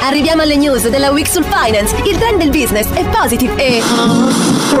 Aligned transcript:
Arriviamo 0.00 0.42
alle 0.42 0.56
news 0.56 0.88
della 0.88 1.10
Week 1.10 1.28
sul 1.28 1.44
Finance. 1.44 1.94
Il 2.04 2.16
trend 2.18 2.38
del 2.38 2.50
business 2.50 2.88
è 2.92 3.04
positive 3.06 3.54
e. 3.56 3.82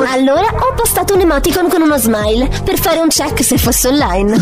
Allora 0.06 0.46
ho 0.46 0.74
postato 0.74 1.14
un 1.14 1.20
emoticon 1.20 1.68
con 1.68 1.82
uno 1.82 1.96
smile 1.98 2.48
per 2.64 2.78
fare 2.78 3.00
un 3.00 3.08
check 3.08 3.42
se 3.42 3.58
fosse 3.58 3.88
online. 3.88 4.36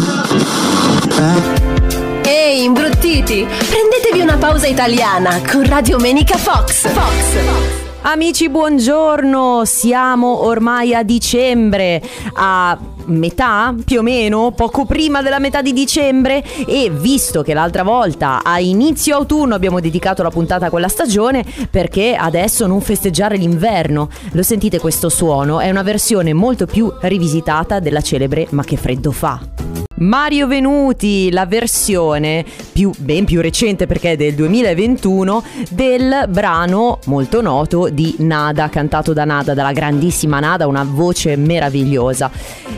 Ehi, 2.22 2.64
imbruttiti! 2.64 3.46
Prendetevi 3.46 4.20
una 4.20 4.36
pausa 4.36 4.66
italiana 4.66 5.40
con 5.50 5.66
Radio 5.66 5.98
Menica 5.98 6.36
Fox. 6.36 6.88
Fox. 6.88 7.74
Amici, 8.02 8.48
buongiorno! 8.48 9.64
Siamo 9.64 10.44
ormai 10.44 10.94
a 10.94 11.02
dicembre, 11.02 12.00
a 12.34 12.78
metà 13.06 13.74
più 13.84 14.00
o 14.00 14.02
meno, 14.02 14.52
poco 14.52 14.84
prima 14.84 15.22
della 15.22 15.38
metà 15.38 15.62
di 15.62 15.72
dicembre 15.72 16.44
e 16.66 16.90
visto 16.90 17.42
che 17.42 17.54
l'altra 17.54 17.82
volta 17.82 18.42
a 18.42 18.58
inizio 18.60 19.16
autunno 19.16 19.54
abbiamo 19.54 19.80
dedicato 19.80 20.22
la 20.22 20.30
puntata 20.30 20.66
a 20.66 20.70
quella 20.70 20.88
stagione, 20.88 21.44
perché 21.70 22.14
adesso 22.14 22.66
non 22.66 22.80
festeggiare 22.80 23.36
l'inverno? 23.36 24.08
Lo 24.32 24.42
sentite 24.42 24.78
questo 24.78 25.08
suono? 25.08 25.60
È 25.60 25.70
una 25.70 25.82
versione 25.82 26.32
molto 26.32 26.66
più 26.66 26.92
rivisitata 27.00 27.80
della 27.80 28.00
celebre 28.00 28.46
Ma 28.50 28.64
che 28.64 28.76
freddo 28.76 29.12
fa. 29.12 29.85
Mario 29.98 30.46
Venuti, 30.46 31.30
la 31.30 31.46
versione 31.46 32.44
più, 32.72 32.90
ben 32.98 33.24
più 33.24 33.40
recente 33.40 33.86
perché 33.86 34.12
è 34.12 34.16
del 34.16 34.34
2021 34.34 35.44
del 35.70 36.26
brano 36.28 36.98
molto 37.06 37.40
noto 37.40 37.88
di 37.88 38.14
Nada, 38.18 38.68
cantato 38.68 39.12
da 39.12 39.24
Nada, 39.24 39.54
dalla 39.54 39.72
grandissima 39.72 40.38
Nada, 40.40 40.66
una 40.66 40.84
voce 40.84 41.36
meravigliosa. 41.36 42.30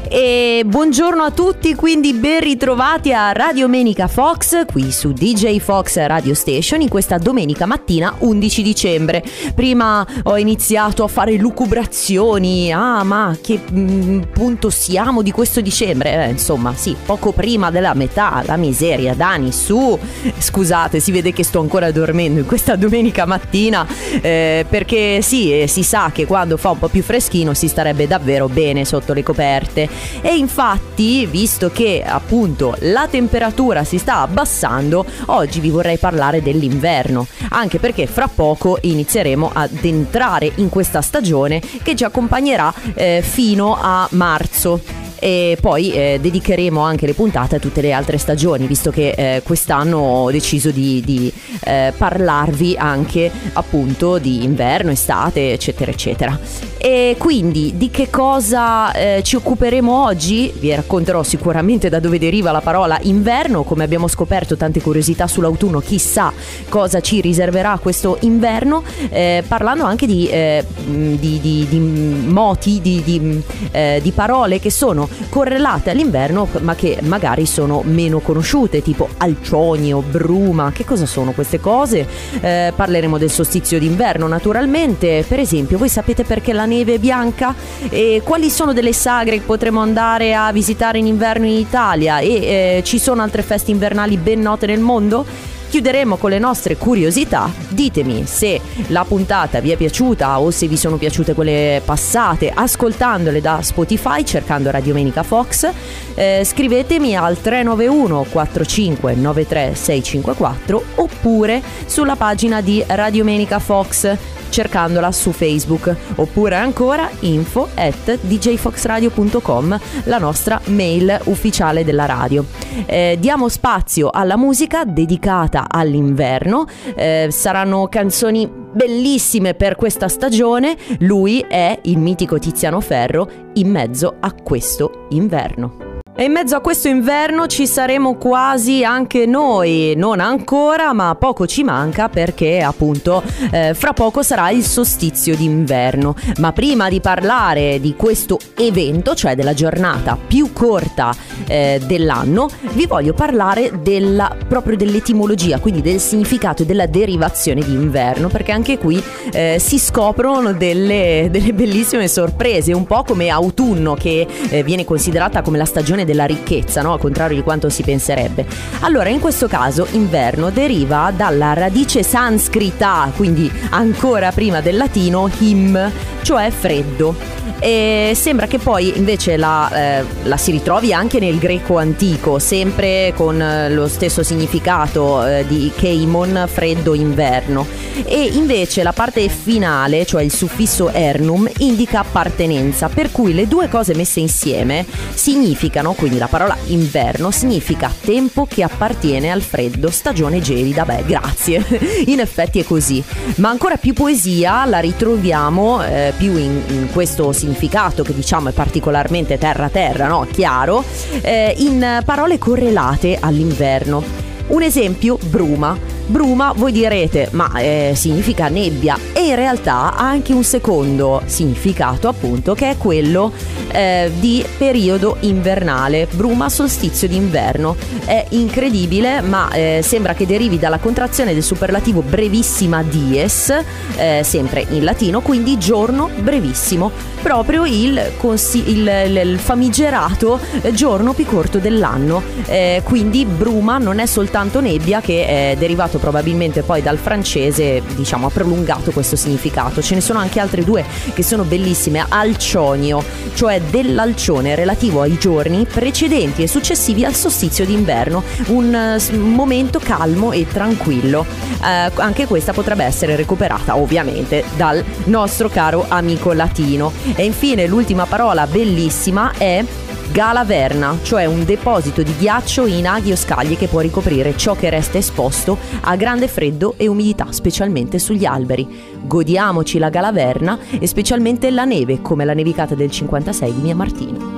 E 0.08 0.62
buongiorno 0.64 1.22
a 1.22 1.30
tutti, 1.30 1.74
quindi 1.74 2.14
ben 2.14 2.41
ritrovati 2.41 3.12
a 3.12 3.33
Radio 3.33 3.69
Menica 3.69 4.06
Fox, 4.06 4.64
qui 4.64 4.91
su 4.91 5.12
DJ 5.12 5.58
Fox 5.58 5.98
Radio 6.06 6.34
Station, 6.34 6.80
in 6.80 6.89
questa 6.89 7.19
domenica 7.19 7.66
mattina 7.66 8.14
11 8.19 8.62
dicembre. 8.62 9.22
Prima 9.55 10.06
ho 10.22 10.39
iniziato 10.39 11.05
a 11.05 11.08
fare 11.08 11.34
lucubrazioni, 11.36 12.72
ah 12.72 13.02
ma 13.02 13.36
che 13.41 13.61
mm, 13.70 14.20
punto 14.33 14.70
siamo 14.70 15.22
di 15.22 15.30
questo 15.30 15.61
dicembre? 15.61 16.27
Eh, 16.27 16.30
insomma, 16.30 16.72
sì, 16.74 16.96
poco 17.09 17.33
prima 17.33 17.70
della 17.70 17.95
metà, 17.95 18.42
la 18.45 18.59
miseria, 18.59 19.14
Dani, 19.14 19.51
su. 19.51 19.98
Scusate, 20.37 21.01
si 21.01 21.11
vede 21.11 21.33
che 21.33 21.42
sto 21.42 21.59
ancora 21.59 21.91
dormendo 21.91 22.41
in 22.41 22.45
questa 22.45 22.77
domenica 22.77 23.25
mattina, 23.25 23.87
eh, 24.20 24.67
perché 24.69 25.23
sì, 25.23 25.59
eh, 25.59 25.67
si 25.67 25.83
sa 25.83 26.11
che 26.12 26.27
quando 26.27 26.59
fa 26.59 26.69
un 26.69 26.79
po' 26.79 26.89
più 26.89 27.03
freschino 27.03 27.55
si 27.55 27.67
starebbe 27.67 28.06
davvero 28.06 28.51
bene 28.51 28.84
sotto 28.84 29.14
le 29.14 29.23
coperte. 29.23 29.89
E 30.20 30.36
infatti, 30.36 31.25
visto 31.25 31.70
che 31.70 32.05
appunto 32.06 32.77
la 32.81 33.09
temperatura 33.11 33.84
si 33.84 33.97
sta 33.97 34.19
abbassando, 34.19 35.06
oggi 35.29 35.61
vi 35.61 35.70
vorrei 35.70 35.97
parlare 35.97 36.42
dell'inverno, 36.42 37.27
anche 37.48 37.79
perché 37.79 38.06
fra 38.06 38.29
poco 38.29 38.77
inizieremo 38.83 39.51
ad 39.51 39.83
entrare 39.83 40.53
in 40.56 40.69
questa 40.69 41.01
stagione 41.01 41.62
che 41.83 41.97
ci 41.97 42.05
accompagnerà 42.05 42.70
eh, 42.92 43.23
fino 43.25 43.79
a 43.81 44.06
marzo 44.11 44.97
e 45.19 45.56
poi 45.61 45.92
eh, 45.92 46.18
dedicheremo 46.20 46.80
anche 46.80 47.06
le 47.06 47.14
puntate 47.14 47.56
a 47.56 47.58
tutte 47.58 47.80
le 47.80 47.92
altre 47.92 48.18
stagioni, 48.18 48.67
visto 48.67 48.90
che 48.90 49.11
eh, 49.11 49.42
quest'anno 49.42 49.98
ho 49.98 50.30
deciso 50.30 50.70
di, 50.70 51.02
di 51.05 51.33
eh, 51.64 51.92
parlarvi 51.96 52.77
anche 52.77 53.30
appunto 53.55 54.18
di 54.18 54.45
inverno, 54.45 54.90
estate, 54.90 55.52
eccetera, 55.52 55.90
eccetera. 55.90 56.39
E 56.80 57.16
quindi 57.18 57.77
di 57.77 57.90
che 57.90 58.08
cosa 58.08 58.92
eh, 58.92 59.20
ci 59.24 59.34
occuperemo 59.34 60.05
oggi? 60.05 60.52
Vi 60.56 60.72
racconterò 60.72 61.24
sicuramente 61.24 61.89
da 61.89 61.98
dove 61.98 62.20
deriva 62.20 62.52
la 62.52 62.61
parola 62.61 62.96
inverno, 63.02 63.64
come 63.64 63.83
abbiamo 63.83 64.06
scoperto 64.06 64.56
tante 64.56 64.80
curiosità 64.80 65.27
sull'autunno, 65.27 65.80
chissà 65.80 66.33
cosa 66.68 67.00
ci 67.00 67.20
riserverà 67.20 67.78
questo 67.83 68.18
inverno, 68.20 68.84
eh, 69.11 69.42
parlando 69.46 69.84
anche 69.84 70.06
di, 70.06 70.28
eh, 70.28 70.64
di, 70.86 71.40
di, 71.40 71.67
di 71.68 71.78
moti, 71.78 72.80
di, 72.80 73.02
di 73.02 74.12
parole 74.12 74.61
che 74.61 74.70
sono 74.70 75.08
correlate 75.30 75.90
all'inverno 75.90 76.46
ma 76.61 76.77
che 76.77 76.98
magari 77.02 77.44
sono 77.44 77.83
meno 77.84 78.20
conosciute, 78.20 78.83
tipo 78.83 79.08
alcionio, 79.17 80.00
bruma, 80.00 80.70
che 80.72 80.84
cosa 80.84 81.06
sono 81.06 81.33
queste 81.33 81.58
cose? 81.58 82.06
Eh, 82.40 82.72
parleremo 82.74 83.18
del 83.18 83.30
solstizio 83.30 83.80
d'inverno 83.80 84.28
naturalmente, 84.28 85.24
per 85.27 85.40
esempio 85.40 85.77
voi 85.77 85.88
sapete 85.88 86.22
perché 86.22 86.52
la 86.52 86.67
neve 86.68 86.98
bianca 86.98 87.55
e 87.89 88.20
quali 88.23 88.51
sono 88.51 88.73
delle 88.73 88.92
sagre 88.92 89.39
che 89.39 89.45
potremo 89.45 89.80
andare 89.80 90.34
a 90.34 90.52
visitare 90.52 90.98
in 90.98 91.06
inverno 91.06 91.46
in 91.46 91.56
Italia 91.56 92.18
e 92.18 92.29
eh, 92.29 92.83
ci 92.84 92.98
sono 92.98 93.23
altre 93.23 93.42
feste 93.42 93.70
invernali 93.70 94.17
ben 94.17 94.40
note 94.40 94.67
nel 94.67 94.80
mondo? 94.80 95.56
Chiuderemo 95.68 96.17
con 96.17 96.30
le 96.30 96.39
nostre 96.39 96.77
curiosità. 96.77 97.52
Ditemi 97.68 98.24
se 98.24 98.58
la 98.86 99.05
puntata 99.05 99.61
vi 99.61 99.70
è 99.70 99.77
piaciuta 99.77 100.40
o 100.40 100.51
se 100.51 100.67
vi 100.67 100.79
sono 100.79 100.96
piaciute 100.96 101.34
quelle 101.34 101.83
passate 101.84 102.51
ascoltandole 102.52 103.42
da 103.42 103.61
Spotify 103.61 104.24
cercando 104.24 104.70
Radio 104.70 104.95
Menica 104.95 105.23
Fox. 105.23 105.70
Eh, 106.14 106.42
scrivetemi 106.45 107.17
al 107.17 107.39
391 107.39 108.27
4593 108.30 109.74
654 109.74 110.83
oppure 110.96 111.62
sulla 111.85 112.17
pagina 112.17 112.62
di 112.62 112.83
Radio 112.86 113.24
Menica 113.24 113.58
Fox 113.58 114.17
cercandola 114.50 115.12
su 115.12 115.33
Facebook 115.33 115.95
oppure 116.17 116.56
ancora 116.56 117.08
info 117.20 117.68
at 117.74 118.18
djfoxradio.com 118.20 119.79
la 120.05 120.18
nostra 120.18 120.61
mail 120.67 121.20
ufficiale 121.24 121.85
della 121.85 122.06
radio. 122.06 122.45
Eh, 122.86 123.17
diamo 123.18 123.48
spazio 123.48 124.11
alla 124.11 124.36
musica 124.36 124.85
dedicata 124.85 125.58
all'inverno, 125.69 126.67
eh, 126.95 127.29
saranno 127.30 127.89
canzoni 127.89 128.49
bellissime 128.49 129.55
per 129.55 129.76
questa 129.76 130.08
stagione, 130.08 130.76
lui 131.00 131.41
è 131.41 131.79
il 131.82 131.99
mitico 131.99 132.38
Tiziano 132.38 132.81
Ferro 132.81 133.29
in 133.55 133.70
mezzo 133.70 134.17
a 134.20 134.32
questo 134.32 135.06
inverno. 135.11 135.88
E 136.20 136.25
in 136.25 136.32
mezzo 136.32 136.56
a 136.56 136.61
questo 136.61 136.88
inverno 136.88 137.46
ci 137.46 137.64
saremo 137.64 138.17
quasi 138.17 138.82
anche 138.82 139.25
noi, 139.25 139.94
non 139.96 140.19
ancora, 140.19 140.93
ma 140.93 141.14
poco 141.14 141.46
ci 141.46 141.62
manca 141.62 142.08
perché 142.08 142.61
appunto 142.61 143.23
eh, 143.52 143.73
fra 143.73 143.93
poco 143.93 144.25
sarà 144.25 144.50
il 144.50 144.64
solstizio 144.64 145.37
d'inverno. 145.37 146.17
Ma 146.38 146.52
prima 146.52 146.88
di 146.88 147.00
parlare 147.00 147.79
di 147.79 147.94
questo 147.94 148.37
evento, 148.56 149.14
cioè 149.14 149.37
della 149.37 149.55
giornata 149.55 150.19
più 150.19 150.52
corta 150.52 151.14
eh, 151.46 151.81
dell'anno, 151.87 152.49
vi 152.73 152.87
voglio 152.87 153.12
parlare 153.12 153.79
della, 153.81 154.37
proprio 154.49 154.76
dell'etimologia, 154.76 155.61
quindi 155.61 155.82
del 155.82 156.00
significato 156.00 156.64
e 156.64 156.67
della 156.67 156.87
derivazione 156.87 157.61
di 157.62 157.75
inverno, 157.75 158.26
perché 158.26 158.50
anche 158.50 158.76
qui 158.76 159.00
eh, 159.31 159.58
si 159.61 159.79
scoprono 159.79 160.52
delle, 160.52 161.29
delle, 161.31 161.52
bellissime 161.52 162.08
sorprese, 162.08 162.73
un 162.73 162.87
po' 162.87 163.05
come 163.05 163.29
autunno 163.29 163.94
che 163.94 164.26
eh, 164.49 164.64
viene 164.64 164.85
considerata 164.85 165.43
come 165.43 165.58
la 165.58 165.64
stagione 165.64 166.06
della 166.08 166.25
ricchezza, 166.25 166.81
no? 166.81 166.94
al 166.94 166.99
contrario 166.99 167.37
di 167.37 167.43
quanto 167.43 167.69
si 167.69 167.82
penserebbe. 167.82 168.46
Allora, 168.81 169.11
in 169.11 169.20
questo 169.20 169.46
caso, 169.46 169.87
inverno 169.91 170.49
deriva 170.49 171.12
dalla 171.14 171.52
radice 171.52 172.02
sanscrita, 172.02 173.12
quindi 173.14 173.52
ancora 173.70 174.32
prima 174.32 174.62
del 174.62 174.79
latino, 174.79 175.31
him, 175.38 175.93
cioè 176.23 176.50
freddo. 176.50 177.38
E 177.60 178.12
sembra 178.14 178.46
che 178.46 178.58
poi 178.58 178.96
invece 178.96 179.37
la, 179.37 179.99
eh, 179.99 180.05
la, 180.22 180.37
si 180.37 180.52
ritrovi 180.52 180.93
anche 180.93 181.19
nel 181.19 181.38
greco 181.38 181.76
antico, 181.78 182.38
sempre 182.38 183.12
con 183.16 183.40
eh, 183.40 183.69
lo 183.70 183.88
stesso 183.88 184.22
significato 184.22 185.26
eh, 185.26 185.44
di 185.46 185.72
keimon, 185.75 186.44
freddo 186.46 186.94
inverno. 186.94 187.66
E 188.05 188.31
invece 188.32 188.84
la 188.84 188.93
parte 188.93 189.28
finale, 189.28 190.06
cioè 190.06 190.22
il 190.22 190.32
suffisso 190.32 190.90
ernum, 190.90 191.50
indica 191.58 192.00
appartenenza, 192.00 192.88
per 192.88 193.10
cui 193.10 193.34
le 193.34 193.49
due 193.49 193.69
cose 193.69 193.93
messe 193.93 194.20
insieme 194.20 194.87
significano, 195.14 195.94
quindi 195.94 196.19
la 196.19 196.28
parola 196.28 196.56
inverno 196.66 197.32
significa 197.32 197.93
tempo 198.00 198.46
che 198.49 198.62
appartiene 198.62 199.32
al 199.32 199.43
freddo, 199.43 199.90
stagione 199.90 200.40
gelida, 200.40 200.84
beh 200.84 201.02
grazie, 201.05 201.64
in 202.06 202.20
effetti 202.20 202.60
è 202.60 202.64
così. 202.64 203.02
Ma 203.37 203.49
ancora 203.49 203.76
più 203.78 203.94
poesia 203.94 204.64
la 204.64 204.78
ritroviamo 204.78 205.84
eh, 205.84 206.12
più 206.16 206.37
in, 206.37 206.62
in 206.69 206.88
questo 206.93 207.32
significato 207.32 207.46
significato 207.49 208.03
che 208.03 208.15
diciamo 208.15 208.50
è 208.50 208.53
particolarmente 208.53 209.39
terra-terra, 209.39 210.06
no? 210.06 210.27
Chiaro, 210.31 210.85
eh, 211.23 211.55
in 211.59 212.03
parole 212.05 212.37
correlate 212.39 213.17
all'inverno. 213.19 214.03
Un 214.49 214.62
esempio, 214.62 215.19
bruma. 215.25 215.98
Bruma, 216.08 216.55
voi 216.56 216.72
direte, 216.72 217.28
ma 217.32 217.50
eh, 217.58 217.93
significa 217.94 218.49
nebbia 218.49 218.99
e 219.12 219.26
in 219.26 219.34
realtà 219.34 219.94
ha 219.94 220.08
anche 220.08 220.32
un 220.32 220.43
secondo 220.43 221.20
significato 221.26 222.08
appunto 222.08 222.55
che 222.55 222.70
è 222.70 222.76
quello 222.78 223.31
eh, 223.70 224.10
di 224.19 224.43
periodo 224.56 225.19
invernale, 225.20 226.08
bruma 226.10 226.49
solstizio 226.49 227.08
d'inverno. 227.08 227.76
È 228.06 228.25
incredibile 228.31 229.20
ma 229.20 229.52
eh, 229.52 229.81
sembra 229.82 230.14
che 230.14 230.25
derivi 230.25 230.58
dalla 230.58 230.78
contrazione 230.78 231.34
del 231.34 231.43
superlativo 231.43 232.00
brevissima 232.00 232.82
dies, 232.82 233.55
eh, 233.96 234.22
sempre 234.25 234.64
in 234.70 234.84
latino, 234.84 235.20
quindi 235.20 235.58
giorno 235.58 236.08
brevissimo, 236.20 236.90
proprio 237.20 237.66
il, 237.66 238.12
consi- 238.16 238.70
il, 238.70 238.88
il, 239.08 239.38
famigerato 239.38 240.40
giorno 240.72 241.12
più 241.12 241.26
corto 241.26 241.58
dell'anno. 241.58 242.22
Eh, 242.46 242.81
quindi 242.82 243.26
bruma 243.26 243.76
non 243.76 243.99
è 243.99 244.06
soltanto 244.06 244.62
nebbia 244.62 245.02
che 245.02 245.26
è 245.26 245.56
derivato 245.58 245.98
derivato 245.99 245.99
probabilmente 245.99 246.62
poi 246.62 246.81
dal 246.81 246.97
francese, 246.97 247.83
diciamo, 247.95 248.29
ha 248.29 248.31
prolungato 248.31 248.93
questo 248.93 249.17
significato. 249.17 249.83
Ce 249.83 249.95
ne 249.95 250.00
sono 250.00 250.19
anche 250.19 250.41
altre 250.41 250.65
due 250.65 250.85
che 251.12 251.23
sono 251.23 251.43
bellissime, 251.43 252.05
alcionio, 252.09 253.05
cioè 253.35 253.61
dell'alcione 253.61 254.55
relativo 254.55 255.03
ai 255.03 255.19
giorni 255.19 255.67
precedenti 255.67 256.43
e 256.43 256.49
successivi 256.49 257.05
al 257.05 257.15
solstizio 257.15 257.67
d'inverno, 257.67 258.23
un 258.47 258.97
momento 259.35 259.79
calmo 259.79 260.33
e 260.33 260.47
tranquillo. 260.47 261.27
Uh, 261.61 261.91
anche 262.01 262.27
questa 262.27 262.53
potrebbe 262.53 262.85
essere 262.85 263.17
recuperata 263.17 263.77
ovviamente 263.77 264.44
dal 264.56 264.83
nostro 265.05 265.49
caro 265.49 265.85
amico 265.89 266.33
latino. 266.33 266.93
E 267.15 267.25
infine 267.25 267.67
l'ultima 267.67 268.06
parola 268.06 268.47
bellissima 268.47 269.33
è 269.37 269.65
Galaverna, 270.10 270.99
cioè 271.02 271.26
un 271.26 271.44
deposito 271.44 272.02
di 272.02 272.14
ghiaccio 272.16 272.66
in 272.66 272.87
aghi 272.87 273.12
o 273.12 273.16
scaglie 273.16 273.56
che 273.56 273.69
può 273.69 273.81
ricoprire 273.81 274.37
ciò 274.37 274.55
che 274.55 274.70
resta 274.70 274.99
esposto 274.99 275.58
a 275.82 275.96
grande 275.96 276.28
freddo 276.28 276.75
e 276.76 276.87
umidità, 276.87 277.31
specialmente 277.31 277.99
sugli 277.99 278.25
alberi. 278.25 278.66
Godiamoci 279.02 279.78
la 279.78 279.90
Galaverna 279.90 280.58
e 280.78 280.87
specialmente 280.87 281.50
la 281.50 281.64
neve, 281.64 282.00
come 282.00 282.25
la 282.25 282.34
nevicata 282.34 282.75
del 282.75 282.90
56 282.90 283.55
di 283.55 283.60
Mia 283.60 283.75
Martino. 283.75 284.37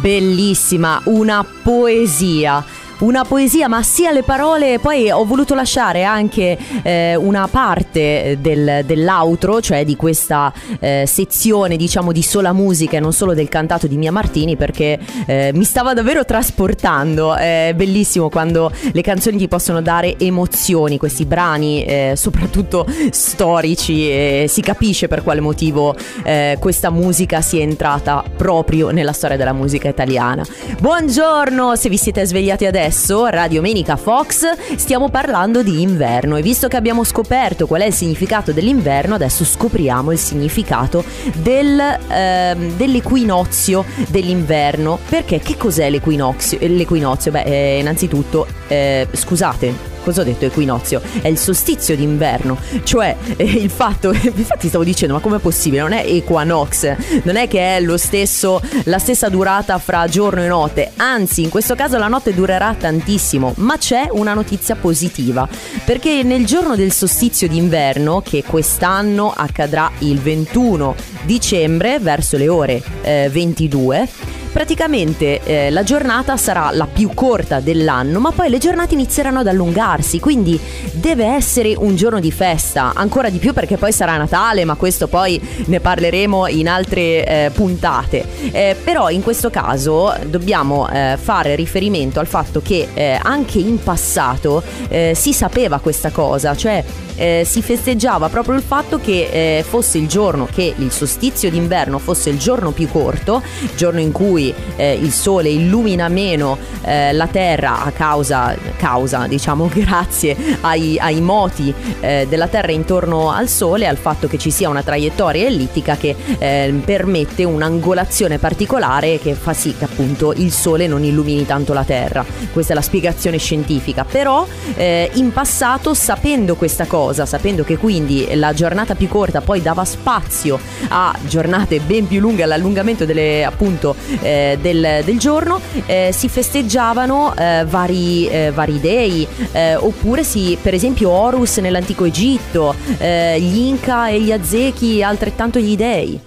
Bellissima, 0.00 1.00
una 1.04 1.44
poesia 1.62 2.64
una 2.98 3.24
poesia, 3.24 3.68
ma 3.68 3.82
sia 3.82 4.10
le 4.10 4.22
parole, 4.22 4.78
poi 4.78 5.10
ho 5.10 5.24
voluto 5.24 5.54
lasciare 5.54 6.04
anche 6.04 6.56
eh, 6.82 7.14
una 7.14 7.46
parte 7.46 8.38
del, 8.40 8.84
dell'outro, 8.86 9.60
cioè 9.60 9.84
di 9.84 9.96
questa 9.96 10.52
eh, 10.80 11.04
sezione 11.06 11.76
diciamo 11.76 12.12
di 12.12 12.22
sola 12.22 12.52
musica 12.52 12.96
e 12.96 13.00
non 13.00 13.12
solo 13.12 13.34
del 13.34 13.48
cantato 13.48 13.86
di 13.86 13.98
Mia 13.98 14.12
Martini 14.12 14.56
perché 14.56 14.98
eh, 15.26 15.50
mi 15.52 15.64
stava 15.64 15.92
davvero 15.92 16.24
trasportando, 16.24 17.34
è 17.34 17.72
bellissimo 17.76 18.30
quando 18.30 18.72
le 18.92 19.02
canzoni 19.02 19.36
ti 19.36 19.48
possono 19.48 19.82
dare 19.82 20.18
emozioni, 20.18 20.96
questi 20.96 21.26
brani 21.26 21.84
eh, 21.84 22.12
soprattutto 22.16 22.86
storici 23.10 24.08
e 24.08 24.46
si 24.48 24.62
capisce 24.62 25.06
per 25.06 25.22
quale 25.22 25.40
motivo 25.40 25.94
eh, 26.22 26.56
questa 26.58 26.90
musica 26.90 27.42
sia 27.42 27.62
entrata 27.62 28.24
proprio 28.36 28.90
nella 28.90 29.12
storia 29.12 29.36
della 29.36 29.52
musica 29.52 29.88
italiana. 29.88 30.44
Buongiorno 30.80 31.76
se 31.76 31.88
vi 31.90 31.98
siete 31.98 32.24
svegliati 32.24 32.64
adesso 32.64 32.85
adesso, 32.86 33.26
Radio 33.26 33.60
Menica 33.62 33.96
Fox, 33.96 34.44
stiamo 34.76 35.08
parlando 35.08 35.64
di 35.64 35.82
inverno 35.82 36.36
e 36.36 36.42
visto 36.42 36.68
che 36.68 36.76
abbiamo 36.76 37.02
scoperto 37.02 37.66
qual 37.66 37.80
è 37.80 37.86
il 37.86 37.92
significato 37.92 38.52
dell'inverno, 38.52 39.16
adesso 39.16 39.44
scopriamo 39.44 40.12
il 40.12 40.18
significato 40.18 41.04
del, 41.34 41.80
ehm, 41.80 42.76
dell'equinozio 42.76 43.84
dell'inverno. 44.08 45.00
Perché 45.08 45.40
che 45.40 45.56
cos'è 45.56 45.90
l'equinozio? 45.90 46.58
L'equinozio, 46.60 47.32
beh, 47.32 47.42
eh, 47.42 47.78
innanzitutto, 47.80 48.46
eh, 48.68 49.08
scusate, 49.10 49.95
cosa 50.06 50.20
ho 50.20 50.24
detto 50.24 50.44
equinozio? 50.44 51.02
È 51.20 51.26
il 51.26 51.36
solstizio 51.36 51.96
d'inverno, 51.96 52.56
cioè 52.84 53.16
eh, 53.34 53.42
il 53.58 53.70
fatto, 53.70 54.12
infatti 54.14 54.68
stavo 54.68 54.84
dicendo 54.84 55.14
ma 55.14 55.20
com'è 55.20 55.38
possibile? 55.38 55.82
Non 55.82 55.92
è 55.92 56.04
equanox, 56.06 57.22
non 57.24 57.34
è 57.34 57.48
che 57.48 57.76
è 57.76 57.80
lo 57.80 57.96
stesso, 57.96 58.62
la 58.84 59.00
stessa 59.00 59.28
durata 59.28 59.76
fra 59.78 60.06
giorno 60.06 60.44
e 60.44 60.46
notte, 60.46 60.92
anzi 60.94 61.42
in 61.42 61.48
questo 61.48 61.74
caso 61.74 61.98
la 61.98 62.06
notte 62.06 62.32
durerà 62.32 62.76
tantissimo, 62.78 63.54
ma 63.56 63.76
c'è 63.78 64.06
una 64.12 64.32
notizia 64.32 64.76
positiva, 64.76 65.48
perché 65.84 66.22
nel 66.22 66.46
giorno 66.46 66.76
del 66.76 66.92
solstizio 66.92 67.48
d'inverno, 67.48 68.22
che 68.22 68.44
quest'anno 68.46 69.32
accadrà 69.36 69.90
il 69.98 70.20
21 70.20 70.94
dicembre 71.24 71.98
verso 71.98 72.36
le 72.36 72.48
ore 72.48 72.80
eh, 73.02 73.28
22, 73.28 74.08
praticamente 74.56 75.42
eh, 75.44 75.68
la 75.68 75.82
giornata 75.82 76.38
sarà 76.38 76.70
la 76.72 76.88
più 76.90 77.10
corta 77.12 77.60
dell'anno, 77.60 78.20
ma 78.20 78.30
poi 78.30 78.48
le 78.48 78.56
giornate 78.56 78.94
inizieranno 78.94 79.40
ad 79.40 79.48
allungarsi, 79.48 80.18
quindi 80.18 80.58
deve 80.92 81.26
essere 81.26 81.74
un 81.76 81.94
giorno 81.94 82.20
di 82.20 82.32
festa, 82.32 82.92
ancora 82.94 83.28
di 83.28 83.36
più 83.36 83.52
perché 83.52 83.76
poi 83.76 83.92
sarà 83.92 84.16
Natale, 84.16 84.64
ma 84.64 84.74
questo 84.76 85.08
poi 85.08 85.38
ne 85.66 85.78
parleremo 85.78 86.46
in 86.46 86.68
altre 86.68 87.26
eh, 87.26 87.50
puntate. 87.52 88.24
Eh, 88.50 88.74
però 88.82 89.10
in 89.10 89.22
questo 89.22 89.50
caso 89.50 90.14
dobbiamo 90.24 90.88
eh, 90.88 91.18
fare 91.20 91.54
riferimento 91.54 92.18
al 92.18 92.26
fatto 92.26 92.62
che 92.62 92.88
eh, 92.94 93.20
anche 93.22 93.58
in 93.58 93.82
passato 93.82 94.62
eh, 94.88 95.12
si 95.14 95.34
sapeva 95.34 95.80
questa 95.80 96.10
cosa, 96.10 96.56
cioè 96.56 96.82
eh, 97.16 97.44
si 97.46 97.60
festeggiava 97.62 98.28
proprio 98.28 98.54
il 98.54 98.62
fatto 98.62 98.98
che 98.98 99.58
eh, 99.58 99.64
fosse 99.66 99.98
il 99.98 100.06
giorno, 100.06 100.48
che 100.50 100.74
il 100.76 100.90
solstizio 100.90 101.50
d'inverno 101.50 101.98
fosse 101.98 102.30
il 102.30 102.38
giorno 102.38 102.70
più 102.70 102.88
corto, 102.88 103.42
giorno 103.74 104.00
in 104.00 104.12
cui 104.12 104.45
eh, 104.76 104.94
il 104.94 105.12
sole 105.12 105.48
illumina 105.48 106.08
meno 106.08 106.58
eh, 106.82 107.12
la 107.12 107.26
terra 107.26 107.84
a 107.84 107.90
causa, 107.90 108.56
causa 108.76 109.26
diciamo 109.26 109.70
grazie 109.72 110.36
ai, 110.60 110.98
ai 110.98 111.20
moti 111.20 111.72
eh, 112.00 112.26
della 112.28 112.48
terra 112.48 112.72
intorno 112.72 113.30
al 113.30 113.48
sole, 113.48 113.86
al 113.86 113.96
fatto 113.96 114.26
che 114.26 114.38
ci 114.38 114.50
sia 114.50 114.68
una 114.68 114.82
traiettoria 114.82 115.46
ellittica 115.46 115.96
che 115.96 116.14
eh, 116.38 116.80
permette 116.84 117.44
un'angolazione 117.44 118.38
particolare 118.38 119.18
che 119.18 119.34
fa 119.34 119.52
sì 119.52 119.74
che 119.76 119.84
appunto 119.84 120.32
il 120.32 120.52
sole 120.52 120.86
non 120.86 121.04
illumini 121.04 121.46
tanto 121.46 121.72
la 121.72 121.84
terra. 121.84 122.24
Questa 122.52 122.72
è 122.72 122.74
la 122.74 122.82
spiegazione 122.82 123.38
scientifica, 123.38 124.04
però 124.04 124.46
in 124.76 125.32
passato 125.32 125.94
sapendo 125.94 126.56
questa 126.56 126.86
cosa, 126.86 127.26
sapendo 127.26 127.64
che 127.64 127.76
quindi 127.76 128.26
la 128.34 128.52
giornata 128.52 128.94
più 128.94 129.08
corta 129.08 129.40
poi 129.40 129.62
dava 129.62 129.84
spazio 129.84 130.58
a 130.88 131.16
giornate 131.26 131.80
ben 131.80 132.06
più 132.06 132.20
lunghe, 132.20 132.42
all'allungamento 132.42 133.04
delle, 133.04 133.44
appunto, 133.44 133.94
eh, 134.20 134.35
del, 134.60 135.02
del, 135.04 135.18
giorno, 135.18 135.60
eh, 135.86 136.10
si 136.12 136.28
festeggiavano 136.28 137.34
eh, 137.36 137.64
vari, 137.66 138.28
eh, 138.28 138.50
vari, 138.52 138.80
dei, 138.80 139.26
eh, 139.52 139.76
oppure 139.76 140.24
si, 140.24 140.56
per 140.60 140.74
esempio 140.74 141.10
Horus 141.10 141.58
nell'antico 141.58 142.04
Egitto, 142.04 142.74
eh, 142.98 143.40
gli 143.40 143.58
Inca 143.58 144.08
e 144.08 144.20
gli 144.20 144.32
Aztechi 144.32 145.02
altrettanto 145.02 145.58
gli 145.58 145.76
dei. 145.76 146.20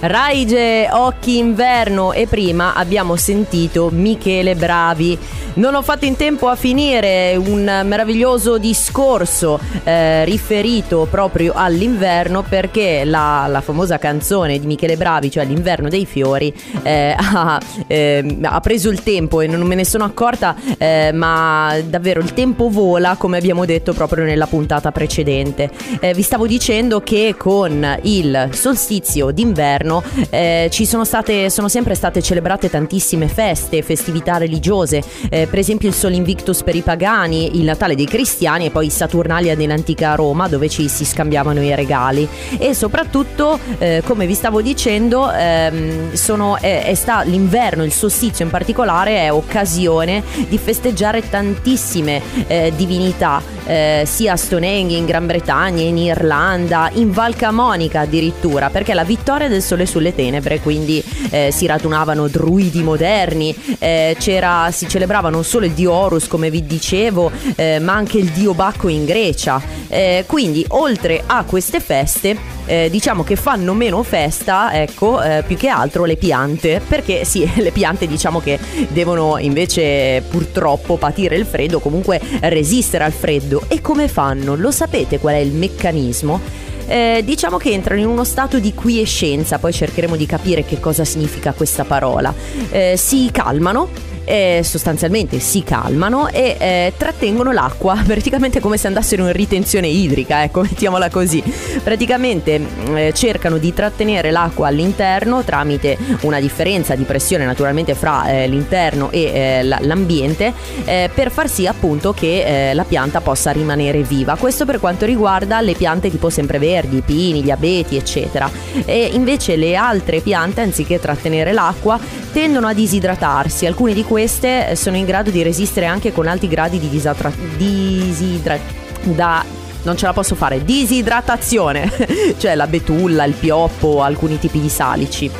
Raige, 0.00 0.88
Occhi 0.92 1.38
Inverno 1.38 2.12
e 2.12 2.28
prima 2.28 2.74
abbiamo 2.74 3.16
sentito 3.16 3.90
Michele 3.92 4.54
Bravi. 4.54 5.18
Non 5.54 5.74
ho 5.74 5.82
fatto 5.82 6.04
in 6.04 6.14
tempo 6.14 6.46
a 6.46 6.54
finire 6.54 7.34
un 7.34 7.64
meraviglioso 7.84 8.58
discorso 8.58 9.58
eh, 9.82 10.24
riferito 10.24 11.08
proprio 11.10 11.52
all'inverno 11.56 12.44
perché 12.48 13.04
la, 13.04 13.46
la, 13.48 13.60
famosa 13.60 13.98
canzone 13.98 14.60
di 14.60 14.66
Michele 14.66 14.96
Bravi, 14.96 15.32
cioè 15.32 15.44
L'inverno 15.44 15.88
dei 15.88 16.06
fiori, 16.06 16.54
eh, 16.84 17.16
ha, 17.18 17.60
eh, 17.88 18.38
ha, 18.40 18.60
preso 18.60 18.90
il 18.90 19.02
tempo 19.02 19.40
e 19.40 19.48
non 19.48 19.66
me 19.66 19.74
ne 19.74 19.84
sono 19.84 20.04
accorta, 20.04 20.54
eh, 20.78 21.10
ma 21.12 21.76
davvero 21.84 22.20
il 22.20 22.34
tempo 22.34 22.68
vola 22.68 23.16
come 23.16 23.38
abbiamo 23.38 23.64
detto 23.64 23.92
proprio 23.94 24.22
nella 24.22 24.46
puntata 24.46 24.92
precedente. 24.92 25.70
Eh, 25.98 26.14
vi 26.14 26.22
stavo 26.22 26.46
dicendo 26.46 27.00
che 27.00 27.34
con 27.36 27.98
il 28.02 28.50
solstizio 28.52 29.32
d'inverno 29.32 29.87
inverno 29.88 30.02
eh, 30.30 30.68
ci 30.70 30.84
sono 30.84 31.04
state, 31.04 31.48
sono 31.48 31.68
sempre 31.68 31.94
state 31.94 32.20
celebrate 32.20 32.68
tantissime 32.68 33.28
feste, 33.28 33.82
festività 33.82 34.36
religiose, 34.36 35.02
eh, 35.30 35.46
per 35.46 35.58
esempio 35.58 35.88
il 35.88 35.94
Sol 35.94 36.12
Invictus 36.12 36.62
per 36.62 36.74
i 36.74 36.82
pagani, 36.82 37.56
il 37.58 37.64
Natale 37.64 37.94
dei 37.94 38.06
cristiani 38.06 38.66
e 38.66 38.70
poi 38.70 38.90
Saturnalia 38.90 39.54
nell'antica 39.54 40.14
Roma 40.14 40.48
dove 40.48 40.68
ci 40.68 40.88
si 40.88 41.04
scambiavano 41.04 41.62
i 41.62 41.74
regali. 41.74 42.28
E 42.58 42.74
soprattutto 42.74 43.58
eh, 43.78 44.02
come 44.04 44.26
vi 44.26 44.34
stavo 44.34 44.60
dicendo 44.60 45.30
ehm, 45.32 46.12
sono, 46.12 46.58
sta, 46.92 47.22
l'inverno, 47.22 47.84
il 47.84 47.92
solstizio 47.92 48.44
in 48.44 48.50
particolare 48.50 49.18
è 49.18 49.32
occasione 49.32 50.22
di 50.48 50.58
festeggiare 50.58 51.28
tantissime 51.28 52.20
eh, 52.46 52.72
divinità 52.76 53.40
eh, 53.64 54.02
sia 54.06 54.32
a 54.32 54.36
Stonehenge 54.36 54.96
in 54.96 55.06
Gran 55.06 55.26
Bretagna, 55.26 55.82
in 55.82 55.98
Irlanda, 55.98 56.90
in 56.94 57.12
Val 57.12 57.36
Camonica 57.36 58.00
addirittura 58.00 58.70
perché 58.70 58.94
la 58.94 59.04
vittoria 59.04 59.48
del 59.48 59.62
solstizio 59.62 59.77
Sole 59.78 59.86
sulle 59.86 60.14
tenebre, 60.14 60.60
quindi 60.60 61.02
eh, 61.30 61.50
si 61.52 61.66
radunavano 61.66 62.26
druidi 62.26 62.82
moderni, 62.82 63.54
eh, 63.78 64.16
si 64.18 64.88
celebrava 64.88 65.28
non 65.28 65.44
solo 65.44 65.66
il 65.66 65.72
dio 65.72 65.92
Horus 65.92 66.26
come 66.26 66.50
vi 66.50 66.66
dicevo, 66.66 67.30
eh, 67.54 67.78
ma 67.78 67.92
anche 67.92 68.18
il 68.18 68.30
dio 68.30 68.54
Bacco 68.54 68.88
in 68.88 69.04
Grecia. 69.04 69.60
Eh, 69.88 70.24
quindi 70.26 70.64
oltre 70.68 71.22
a 71.24 71.44
queste 71.44 71.80
feste 71.80 72.36
eh, 72.66 72.88
diciamo 72.90 73.22
che 73.22 73.36
fanno 73.36 73.72
meno 73.72 74.02
festa, 74.02 74.72
ecco, 74.72 75.22
eh, 75.22 75.42
più 75.46 75.56
che 75.56 75.68
altro 75.68 76.04
le 76.04 76.16
piante, 76.16 76.80
perché 76.86 77.24
sì, 77.24 77.48
le 77.56 77.70
piante 77.70 78.06
diciamo 78.06 78.40
che 78.40 78.58
devono 78.88 79.38
invece 79.38 80.22
purtroppo 80.28 80.96
patire 80.96 81.36
il 81.36 81.46
freddo, 81.46 81.78
comunque 81.78 82.20
resistere 82.40 83.04
al 83.04 83.12
freddo. 83.12 83.62
E 83.68 83.80
come 83.80 84.08
fanno? 84.08 84.56
Lo 84.56 84.70
sapete 84.70 85.18
qual 85.18 85.34
è 85.34 85.38
il 85.38 85.52
meccanismo? 85.52 86.66
Eh, 86.88 87.20
diciamo 87.22 87.58
che 87.58 87.70
entrano 87.70 88.00
in 88.00 88.06
uno 88.06 88.24
stato 88.24 88.58
di 88.58 88.72
quiescenza, 88.72 89.58
poi 89.58 89.72
cercheremo 89.74 90.16
di 90.16 90.24
capire 90.24 90.64
che 90.64 90.80
cosa 90.80 91.04
significa 91.04 91.52
questa 91.52 91.84
parola. 91.84 92.34
Eh, 92.70 92.94
si 92.96 93.28
calmano, 93.30 93.90
eh, 94.28 94.60
sostanzialmente 94.62 95.38
si 95.40 95.62
calmano 95.62 96.28
e 96.28 96.56
eh, 96.58 96.92
trattengono 96.96 97.52
l'acqua, 97.52 98.00
praticamente 98.06 98.60
come 98.60 98.76
se 98.76 98.86
andassero 98.86 99.26
in 99.26 99.32
ritenzione 99.32 99.88
idrica, 99.88 100.42
ecco, 100.42 100.60
mettiamola 100.68 101.08
così. 101.08 101.42
Praticamente 101.82 102.58
mm, 102.58 102.96
eh, 102.96 103.12
cercano 103.14 103.58
di 103.58 103.72
trattenere 103.72 104.30
l'acqua 104.30 104.68
all'interno 104.68 105.42
tramite 105.42 105.96
una 106.22 106.40
differenza 106.40 106.94
di 106.94 107.04
pressione 107.04 107.44
naturalmente 107.44 107.94
fra 107.94 108.28
eh, 108.28 108.46
l'interno 108.46 109.10
e 109.10 109.22
eh, 109.22 109.62
l'ambiente 109.62 110.52
eh, 110.84 111.10
per 111.12 111.30
far 111.30 111.48
sì 111.48 111.66
appunto 111.66 112.12
che 112.12 112.70
la 112.74 112.84
pianta 112.84 113.20
possa 113.20 113.50
rimanere 113.50 114.02
viva. 114.02 114.36
Questo 114.36 114.64
per 114.64 114.78
quanto 114.78 115.06
riguarda 115.06 115.60
le 115.60 115.74
piante 115.74 116.10
tipo 116.10 116.28
sempreverdi, 116.28 116.98
i 116.98 117.02
pini, 117.02 117.42
gli 117.42 117.50
abeti, 117.50 117.96
eccetera. 117.96 118.50
E 118.84 119.10
invece 119.12 119.56
le 119.56 119.74
altre 119.76 120.20
piante, 120.20 120.60
anziché 120.60 120.98
trattenere 120.98 121.52
l'acqua, 121.52 121.98
tendono 122.32 122.66
a 122.66 122.74
disidratarsi. 122.74 123.66
Alcune 123.66 123.94
di 123.94 124.04
queste 124.18 124.74
sono 124.74 124.96
in 124.96 125.04
grado 125.04 125.30
di 125.30 125.44
resistere 125.44 125.86
anche 125.86 126.12
con 126.12 126.26
alti 126.26 126.48
gradi 126.48 126.80
di 126.80 126.88
disatra- 126.88 127.30
disidra- 127.56 128.58
da 129.04 129.44
non 129.84 129.96
ce 129.96 130.06
la 130.06 130.12
posso 130.12 130.34
fare, 130.34 130.64
disidratazione, 130.64 131.88
cioè 132.36 132.56
la 132.56 132.66
betulla, 132.66 133.22
il 133.22 133.34
pioppo, 133.34 134.02
alcuni 134.02 134.36
tipi 134.40 134.60
di 134.60 134.68
salici 134.68 135.30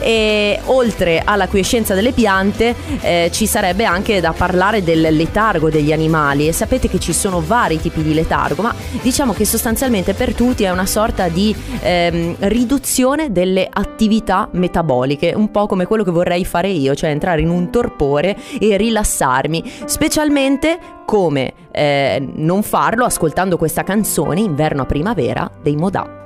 e 0.00 0.60
oltre 0.66 1.22
alla 1.24 1.48
quiescenza 1.48 1.94
delle 1.94 2.12
piante 2.12 2.74
eh, 3.00 3.30
ci 3.32 3.46
sarebbe 3.46 3.84
anche 3.84 4.20
da 4.20 4.32
parlare 4.32 4.82
del 4.82 5.00
letargo 5.00 5.70
degli 5.70 5.92
animali. 5.92 6.48
E 6.48 6.52
sapete 6.52 6.88
che 6.88 6.98
ci 6.98 7.12
sono 7.12 7.40
vari 7.40 7.80
tipi 7.80 8.02
di 8.02 8.14
letargo 8.14 8.62
ma 8.62 8.74
diciamo 9.02 9.32
che 9.32 9.44
sostanzialmente 9.44 10.14
per 10.14 10.34
tutti 10.34 10.64
è 10.64 10.70
una 10.70 10.86
sorta 10.86 11.28
di 11.28 11.54
ehm, 11.80 12.36
riduzione 12.40 13.32
delle 13.32 13.68
attività 13.70 14.48
metaboliche 14.52 15.32
un 15.34 15.50
po' 15.50 15.66
come 15.66 15.86
quello 15.86 16.04
che 16.04 16.10
vorrei 16.10 16.44
fare 16.44 16.68
io 16.68 16.94
cioè 16.94 17.10
entrare 17.10 17.40
in 17.40 17.50
un 17.50 17.70
torpore 17.70 18.36
e 18.58 18.76
rilassarmi 18.76 19.72
specialmente 19.84 20.78
come 21.04 21.52
eh, 21.72 22.26
non 22.34 22.62
farlo 22.62 23.04
ascoltando 23.04 23.56
questa 23.56 23.82
canzone 23.82 24.40
inverno 24.40 24.82
a 24.82 24.86
primavera 24.86 25.50
dei 25.62 25.76
Modà 25.76 26.17